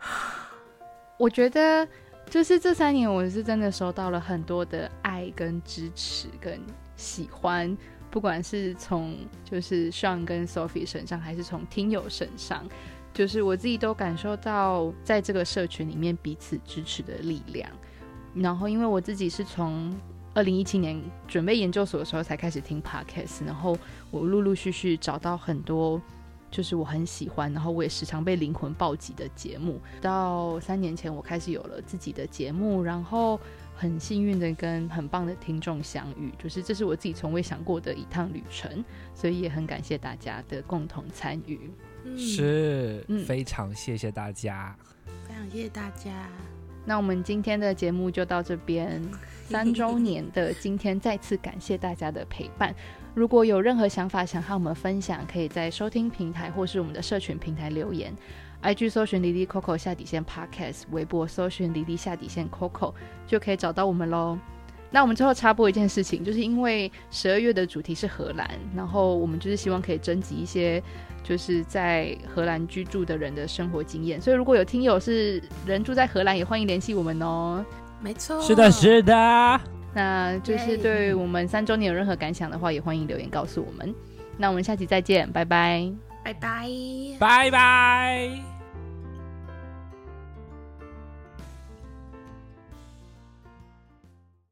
[1.18, 1.86] 我觉得，
[2.30, 6.58] 就是这三年，我是真的收到了很多的爱、跟支持、跟
[6.96, 7.76] 喜欢，
[8.10, 9.14] 不管是从
[9.44, 12.66] 就是 Sean 跟 Sophie 身上，还是从听友身上。
[13.12, 17.70] 就是我自己都感受到，在这个社群里面彼此支持的力量。
[18.34, 19.94] 然后，因为我自己是从
[20.34, 23.76] 二零一七年准备研究所的时候才开始听 Podcast，然后
[24.10, 26.00] 我陆陆续续找到很多
[26.50, 29.80] 就是我很喜欢，然后我也时常被灵魂暴击的节目。
[30.00, 33.40] 到三年前，我开始有了自己的节目，然后
[33.74, 38.84] 很幸运的跟很棒的听众相遇，就是这是我自己从未想过的一趟旅程，
[39.14, 41.70] 所以也很感谢大家的共同参与。
[42.16, 44.76] 是、嗯、非常谢谢大家，
[45.26, 46.28] 非常谢谢大家。
[46.84, 49.00] 那我们今天的节目就到这边，
[49.46, 52.74] 三周年的今天再次感谢大家的陪伴。
[53.14, 58.14] 如果有任何想法想和我们分享，可以在收听平台或是我们的社群平台留言。
[58.62, 62.92] IG 搜寻 Lily Coco 下底线 Podcast，微博搜寻 Lily 下底线 Coco
[63.26, 64.38] 就可以找到我们喽。
[64.90, 70.82] 那我们最后插播一件事情，就是因为十二月的主题是荷兰，然后我们就是希望可以征集一些
[71.22, 77.64] 就是在荷兰居住的人的生活经验，所以如果有听友是人住在荷兰，也欢迎联系我们哦。
[78.00, 79.60] 没错，是的，是的。
[79.92, 83.94] 那就是对我们三周年有任何感想的话，也欢迎留言告诉我们。
[84.36, 85.92] 那我们下期再见，拜拜，
[86.24, 86.68] 拜拜，
[87.18, 88.59] 拜拜。